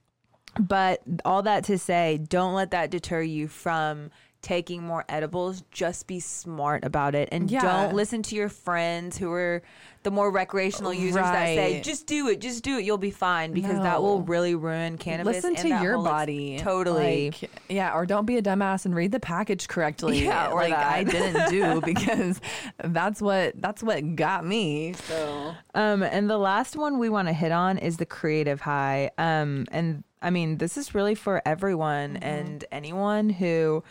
but 0.60 1.02
all 1.24 1.44
that 1.44 1.64
to 1.66 1.78
say, 1.78 2.18
don't 2.18 2.54
let 2.56 2.72
that 2.72 2.90
deter 2.90 3.22
you 3.22 3.48
from 3.48 4.10
taking 4.48 4.82
more 4.82 5.04
edibles, 5.10 5.62
just 5.72 6.08
be 6.08 6.22
smart 6.22 6.86
about 6.86 7.14
it 7.16 7.28
and 7.34 7.52
Yeah. 7.52 7.60
don't 7.60 7.94
listen 7.94 8.24
to 8.24 8.36
your 8.36 8.48
friends 8.48 9.18
who 9.18 9.30
are 9.34 9.62
the 10.04 10.12
more 10.12 10.32
recreational 10.32 10.94
users 10.94 11.16
that 11.16 11.48
say 11.48 11.82
just 11.82 12.08
do 12.08 12.30
it, 12.30 12.40
just 12.40 12.64
do 12.64 12.78
it, 12.78 12.86
you'll 12.86 12.98
be 12.98 13.12
fine 13.12 13.52
because 13.52 13.78
that 13.80 14.02
will 14.02 14.22
really 14.22 14.56
ruin 14.56 14.98
cannabis. 14.98 15.36
Listen 15.36 15.50
and 15.50 15.58
to 15.58 15.68
your 15.84 15.96
whole 15.96 16.08
ex- 16.08 16.12
body. 16.14 16.58
totally. 16.60 17.32
Like, 17.42 17.52
yeah, 17.68 17.94
or 17.94 18.06
don't 18.06 18.26
be 18.26 18.38
a 18.38 18.42
dumbass 18.42 18.86
and 18.86 18.96
read 18.96 19.12
the 19.12 19.20
package 19.20 19.68
correctly. 19.68 20.20
Yeah, 20.28 20.50
or 20.52 20.62
like 20.62 20.74
I 20.74 21.04
didn't 21.04 21.50
do 21.50 21.82
because 21.86 22.40
that's 22.82 23.22
what 23.22 23.62
that's 23.62 23.84
what 23.84 24.16
got 24.16 24.46
me. 24.46 24.94
So 24.94 25.54
Um, 25.76 26.04
and 26.04 26.30
the 26.30 26.38
last 26.38 26.78
one 26.78 27.00
we 27.00 27.10
want 27.10 27.28
to 27.28 27.34
hit 27.34 27.52
on 27.52 27.78
is 27.78 27.98
the 27.98 28.06
creative 28.06 28.62
high. 28.62 29.12
Um, 29.18 29.66
and 29.74 30.06
I 30.22 30.30
mean, 30.30 30.58
this 30.58 30.78
is 30.78 30.96
really 30.96 31.16
for 31.16 31.42
everyone 31.46 32.14
Mm-hmm. 32.14 32.24
and 32.24 32.66
anyone 32.72 33.30
who 33.30 33.84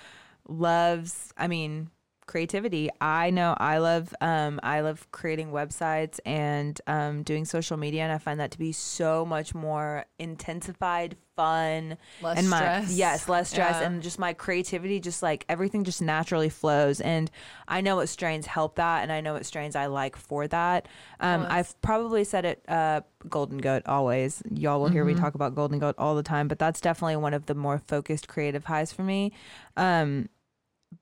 loves, 0.48 1.32
I 1.36 1.46
mean, 1.48 1.90
creativity. 2.26 2.90
I 3.00 3.30
know 3.30 3.54
I 3.58 3.78
love, 3.78 4.12
um, 4.20 4.58
I 4.62 4.80
love 4.80 5.06
creating 5.12 5.50
websites 5.52 6.18
and 6.26 6.80
um, 6.88 7.22
doing 7.22 7.44
social 7.44 7.76
media, 7.76 8.02
and 8.02 8.12
I 8.12 8.18
find 8.18 8.40
that 8.40 8.50
to 8.50 8.58
be 8.58 8.72
so 8.72 9.24
much 9.24 9.54
more 9.54 10.06
intensified, 10.18 11.16
fun, 11.36 11.96
Less 12.20 12.38
and 12.38 12.50
my 12.50 12.56
stress. 12.58 12.90
yes, 12.90 13.28
less 13.28 13.50
stress, 13.50 13.76
Yeah. 13.80 13.86
and 13.86 14.02
just 14.02 14.18
my 14.18 14.32
creativity, 14.32 14.98
just 14.98 15.22
like 15.22 15.44
everything, 15.48 15.84
just 15.84 16.02
naturally 16.02 16.48
flows. 16.48 17.00
And 17.00 17.30
I 17.68 17.80
know 17.80 17.94
what 17.94 18.08
strains 18.08 18.46
help 18.46 18.74
that, 18.76 19.02
and 19.04 19.12
I 19.12 19.20
know 19.20 19.34
what 19.34 19.46
strains 19.46 19.76
I 19.76 19.86
like 19.86 20.16
for 20.16 20.48
that. 20.48 20.88
Um, 21.20 21.42
Course. 21.42 21.52
I've 21.52 21.80
probably 21.80 22.24
said 22.24 22.44
it, 22.44 22.64
uh, 22.68 23.02
Golden 23.28 23.58
Goat 23.58 23.82
always. 23.86 24.42
Y'all 24.50 24.80
will 24.80 24.88
hear 24.88 25.04
me 25.04 25.12
Mm-hmm. 25.12 25.22
talk 25.22 25.34
about 25.36 25.54
Golden 25.54 25.78
Goat 25.78 25.94
all 25.96 26.16
the 26.16 26.22
time, 26.24 26.48
but 26.48 26.58
that's 26.58 26.80
definitely 26.80 27.16
one 27.16 27.34
of 27.34 27.46
the 27.46 27.54
more 27.54 27.78
focused 27.86 28.26
creative 28.26 28.64
highs 28.64 28.92
for 28.92 29.02
me. 29.04 29.32
Um, 29.76 30.28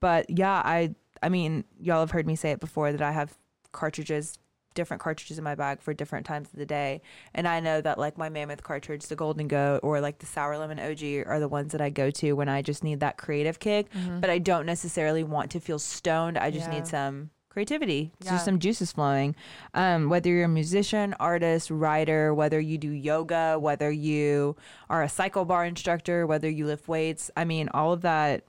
but 0.01 0.29
yeah, 0.31 0.63
I 0.65 0.95
I 1.23 1.29
mean, 1.29 1.65
y'all 1.81 2.01
have 2.01 2.11
heard 2.11 2.27
me 2.27 2.37
say 2.37 2.51
it 2.51 2.61
before 2.61 2.93
that 2.93 3.01
I 3.03 3.13
have 3.13 3.37
cartridges, 3.73 4.39
different 4.75 5.03
cartridges 5.03 5.39
in 5.39 5.45
my 5.45 5.55
bag 5.55 5.81
for 5.81 5.95
different 5.95 6.27
times 6.27 6.49
of 6.53 6.59
the 6.59 6.67
day, 6.67 7.01
and 7.35 7.47
I 7.49 7.61
know 7.61 7.81
that 7.81 7.99
like 7.99 8.19
my 8.19 8.29
Mammoth 8.29 8.63
cartridge, 8.63 9.07
the 9.07 9.17
Golden 9.17 9.49
Goat, 9.49 9.81
or 9.83 10.01
like 10.01 10.19
the 10.19 10.27
Sour 10.27 10.59
Lemon 10.59 10.79
OG 10.81 11.27
are 11.27 11.41
the 11.41 11.49
ones 11.49 11.73
that 11.73 11.81
I 11.81 11.91
go 11.91 12.11
to 12.11 12.33
when 12.33 12.49
I 12.49 12.63
just 12.63 12.85
need 12.85 13.01
that 13.01 13.17
creative 13.17 13.59
kick, 13.59 13.87
but 14.21 14.31
I 14.31 14.39
don't 14.39 14.67
necessarily 14.67 15.25
want 15.25 15.51
to 15.53 15.61
feel 15.61 15.79
stoned. 15.79 16.37
I 16.39 16.51
just 16.51 16.65
Mm-hmm. 16.67 16.73
Yeah. 16.73 16.79
need 16.81 16.87
some 16.89 17.31
creativity 17.51 18.11
Yeah. 18.21 18.31
just 18.33 18.45
some 18.45 18.59
juices 18.59 18.91
flowing 18.91 19.37
um, 19.75 20.09
whether 20.09 20.29
you're 20.29 20.43
a 20.47 20.49
musician 20.49 21.15
artist 21.21 21.71
writer 21.71 22.35
whether 22.35 22.59
you 22.59 22.77
do 22.77 22.91
yoga 22.91 23.57
whether 23.61 23.93
you 23.93 24.57
are 24.91 25.05
a 25.05 25.09
cycle 25.09 25.45
bar 25.45 25.65
instructor 25.65 26.27
whether 26.27 26.51
you 26.51 26.67
lift 26.67 26.89
weights 26.89 27.31
i 27.37 27.45
mean 27.45 27.69
all 27.73 27.93
of 27.93 28.01
that 28.01 28.43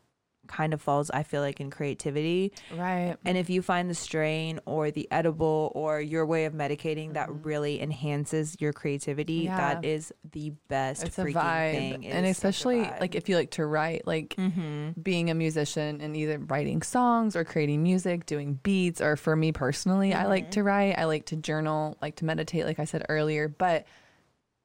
kind 0.48 0.74
of 0.74 0.82
falls 0.82 1.10
i 1.12 1.24
feel 1.24 1.42
like 1.42 1.60
in 1.60 1.70
creativity 1.70 2.52
right. 2.72 3.16
and 3.26 3.38
if 3.38 3.50
you 3.50 3.62
find 3.62 3.90
the 3.90 3.96
strain 3.96 4.60
or 4.66 4.92
the 4.92 5.08
edible 5.12 5.72
or 5.76 6.00
your 6.00 6.26
way 6.26 6.46
of 6.46 6.54
medicating 6.54 7.14
that 7.14 7.30
Mm-hmm. 7.30 7.44
really 7.48 7.82
enhances 7.82 8.56
your 8.60 8.72
creativity 8.74 9.44
Yeah. 9.46 9.58
that 9.58 9.86
is 9.86 10.14
the 10.32 10.52
best 10.68 11.04
It's 11.04 11.18
a 11.18 11.24
freaking 11.24 11.34
vibe, 11.34 11.72
thing 11.72 12.04
It 12.04 12.10
and 12.12 12.26
is 12.26 12.38
such 12.38 12.46
a 12.46 12.50
especially 12.50 12.82
like 13.00 13.16
if 13.16 13.30
you 13.30 13.36
like 13.36 13.52
to 13.52 13.66
write, 13.66 14.06
like 14.08 14.36
Mhm. 14.38 15.02
being 15.02 15.30
a 15.30 15.34
musician 15.34 16.02
and 16.02 16.16
either 16.16 16.38
writing 16.40 16.82
songs 16.82 17.36
or 17.36 17.44
creating 17.44 17.82
music, 17.84 18.26
doing 18.26 18.60
beats, 18.64 19.02
or 19.02 19.16
for 19.16 19.36
me 19.36 19.52
personally, 19.52 20.14
I 20.14 20.26
like 20.28 20.52
to 20.52 20.64
write. 20.64 20.96
I 20.98 21.06
like 21.06 21.26
to 21.28 21.36
journal, 21.36 21.98
like 22.02 22.16
to 22.18 22.26
meditate, 22.26 22.66
like 22.66 22.80
I 22.80 22.86
said 22.86 23.06
earlier, 23.10 23.48
but 23.48 23.86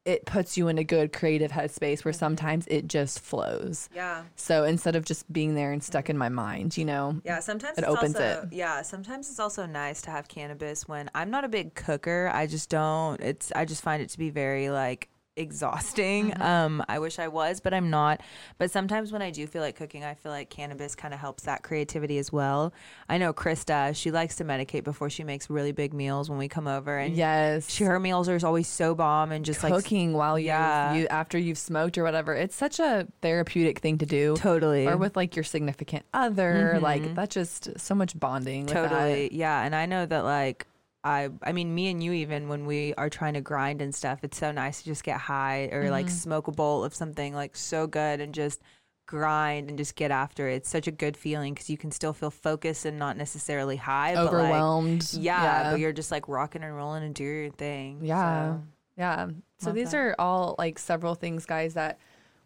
it 0.05 0.25
puts 0.25 0.57
you 0.57 0.69
in 0.69 0.79
a 0.79 0.85
good 0.85 1.13
creative 1.13 1.53
headspace 1.53 2.05
where 2.05 2.13
mm-hmm. 2.13 2.19
sometimes 2.19 2.67
it 2.69 2.87
just 2.87 3.21
flows. 3.21 3.89
yeah 3.95 4.25
So 4.37 4.65
instead 4.65 4.97
of 4.97 5.05
just 5.05 5.31
being 5.33 5.55
there 5.55 5.73
and 5.73 5.83
stuck 5.83 6.09
in 6.09 6.17
my 6.17 6.29
mind, 6.29 6.77
you 6.77 6.85
know, 6.85 7.21
Yeah, 7.25 7.41
sometimes 7.41 7.77
It 7.79 7.85
it's 7.85 7.93
opens 7.93 8.17
also, 8.17 8.49
it. 8.51 8.53
Yeah, 8.55 8.83
sometimes 8.83 9.29
it's 9.29 9.41
also 9.41 9.67
nice 9.67 10.01
to 10.03 10.11
have 10.11 10.29
cannabis 10.29 10.89
when 10.89 11.11
I'm 11.15 11.31
not 11.31 11.45
a 11.45 11.49
big 11.49 11.75
cooker. 11.75 12.31
I 12.33 12.47
just 12.47 12.71
don't. 12.71 13.21
It's 13.21 13.53
I 13.55 13.65
just 13.65 13.83
find 13.83 14.03
it 14.03 14.09
to 14.11 14.19
be 14.19 14.31
very 14.31 14.71
like 14.71 15.09
exhausting. 15.41 16.31
Mm-hmm. 16.31 16.43
Um, 16.43 16.85
I 16.89 16.99
wish 16.99 17.19
I 17.19 17.29
was, 17.29 17.61
but 17.61 17.75
I'm 17.75 17.91
not. 17.91 18.21
But 18.59 18.71
sometimes 18.71 19.13
when 19.13 19.23
I 19.23 19.31
do 19.31 19.47
feel 19.47 19.63
like 19.63 19.77
cooking, 19.77 20.05
I 20.05 20.15
feel 20.15 20.33
like 20.33 20.51
cannabis 20.51 20.95
kind 20.95 21.13
of 21.15 21.21
helps 21.21 21.45
that 21.45 21.63
creativity 21.63 22.19
as 22.19 22.33
well. 22.33 22.73
I 23.09 23.19
know 23.19 23.33
Krista, 23.33 23.95
she 23.97 24.11
likes 24.11 24.37
to 24.37 24.45
medicate 24.45 24.85
before 24.85 25.11
she 25.11 25.25
makes 25.25 25.51
really 25.51 25.73
big 25.73 25.93
meals 25.95 26.29
when 26.31 26.39
we 26.39 26.49
come 26.49 26.67
over, 26.67 26.99
and 26.99 27.17
yes, 27.17 27.71
she, 27.71 27.85
her 27.85 27.99
meals 27.99 28.29
are 28.29 28.39
always 28.47 28.69
so 28.69 28.95
bomb 28.95 29.33
and 29.33 29.45
just 29.45 29.63
like 29.63 29.73
cooking 29.73 30.13
while 30.13 30.39
you 30.39 30.47
Yeah. 30.47 30.95
you 30.95 31.07
after 31.09 31.39
you've 31.39 31.59
smoked 31.59 31.99
or 31.99 32.05
whatever. 32.05 32.35
It's 32.35 32.55
such 32.57 32.79
a 32.79 33.07
therapeutic 33.23 33.81
thing 33.81 33.99
to 33.99 34.07
do. 34.07 34.37
totally 34.37 34.87
Or 34.87 34.97
with 34.97 35.17
like 35.17 35.37
your 35.37 35.45
significant 35.45 36.05
other, 36.15 36.79
like 36.81 37.15
that's 37.15 37.35
just 37.35 37.79
so 37.79 37.95
much 37.95 38.19
bonding. 38.19 38.67
Totally 38.67 39.29
yeah 39.33 39.63
and 39.63 39.75
i 39.75 39.87
know 39.87 40.05
that 40.07 40.25
like 40.25 40.67
i 41.05 41.29
i 41.43 41.53
mean 41.53 41.75
me 41.75 41.91
and 41.91 42.03
you 42.03 42.13
even 42.13 42.49
when 42.49 42.67
we 42.67 42.93
are 42.99 43.09
trying 43.11 43.35
to 43.35 43.41
grind 43.41 43.81
and 43.81 43.95
stuff 43.95 44.21
it's 44.23 44.37
so 44.39 44.53
nice 44.53 44.79
to 44.81 44.85
just 44.85 45.03
get 45.05 45.19
high 45.19 45.69
or 45.73 45.91
like 45.91 46.07
Mm-hmm. 46.07 46.15
smoke 46.15 46.49
a 46.49 46.53
bowl 46.53 46.85
of 46.85 46.95
something 46.95 47.35
like 47.35 47.57
so 47.57 47.87
good 47.87 48.21
and 48.21 48.35
just 48.35 48.61
grind 49.07 49.69
and 49.69 49.77
just 49.79 49.97
get 49.97 50.11
after 50.11 50.49
it 50.49 50.57
it's 50.57 50.69
such 50.71 50.87
a 50.87 50.91
good 50.93 51.17
feeling 51.17 51.53
because 51.55 51.69
you 51.69 51.77
can 51.79 51.91
still 51.91 52.13
feel 52.13 52.31
focused 52.31 52.85
and 52.85 52.99
not 52.99 53.17
necessarily 53.17 53.77
high 53.77 54.15
but, 54.15 54.25
like, 54.27 54.33
Overwhelmed. 54.35 55.13
yeah, 55.15 55.73
but 55.73 55.81
you're 55.81 55.93
just 55.93 56.13
like 56.13 56.29
rocking 56.29 56.63
and 56.63 56.77
rolling 56.77 57.03
and 57.03 57.15
do 57.15 57.25
your 57.25 57.51
thing 57.51 58.01
Yeah. 58.03 58.55
so. 58.57 58.63
Yeah. 58.97 59.29
So 59.59 59.73
these 59.73 59.93
that. 59.93 59.97
are 59.97 60.15
all 60.19 60.55
like 60.59 60.79
several 60.79 61.15
things, 61.15 61.47
guys, 61.47 61.73
that 61.75 61.99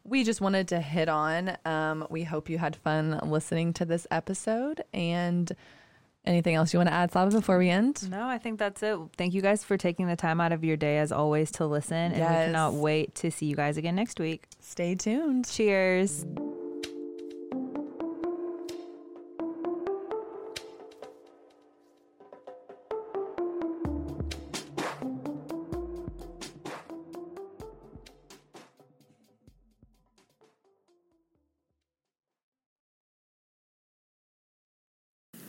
we 0.04 0.22
just 0.22 0.40
wanted 0.40 0.68
to 0.68 0.80
hit 0.80 1.08
on. 1.08 1.56
Um, 1.64 2.06
we 2.10 2.22
hope 2.22 2.48
you 2.48 2.58
had 2.58 2.76
fun 2.76 3.18
listening 3.24 3.72
to 3.74 3.84
this 3.84 4.06
episode. 4.12 4.84
And 4.94 5.50
anything 6.26 6.54
else 6.54 6.72
you 6.72 6.78
want 6.78 6.88
to 6.88 6.94
add, 6.94 7.12
Saba, 7.12 7.30
before 7.30 7.58
we 7.58 7.68
end? 7.70 8.10
no 8.10 8.26
i 8.26 8.38
think 8.38 8.58
that's 8.58 8.82
it 8.82 8.98
thank 9.16 9.34
you 9.34 9.42
guys 9.42 9.62
for 9.64 9.76
taking 9.76 10.06
the 10.06 10.16
time 10.16 10.40
out 10.40 10.52
of 10.52 10.64
your 10.64 10.76
day 10.76 10.98
as 10.98 11.12
always 11.12 11.50
to 11.50 11.66
listen 11.66 11.96
and 11.96 12.14
we 12.14 12.20
cannot 12.20 12.74
wait 12.74 13.14
to 13.14 13.30
see 13.30 13.46
you 13.46 13.56
guys 13.56 13.76
again 13.76 13.94
next 13.94 14.18
week 14.20 14.46
Stay 14.60 14.94
tuned. 14.94 15.46
cheers 15.48 16.24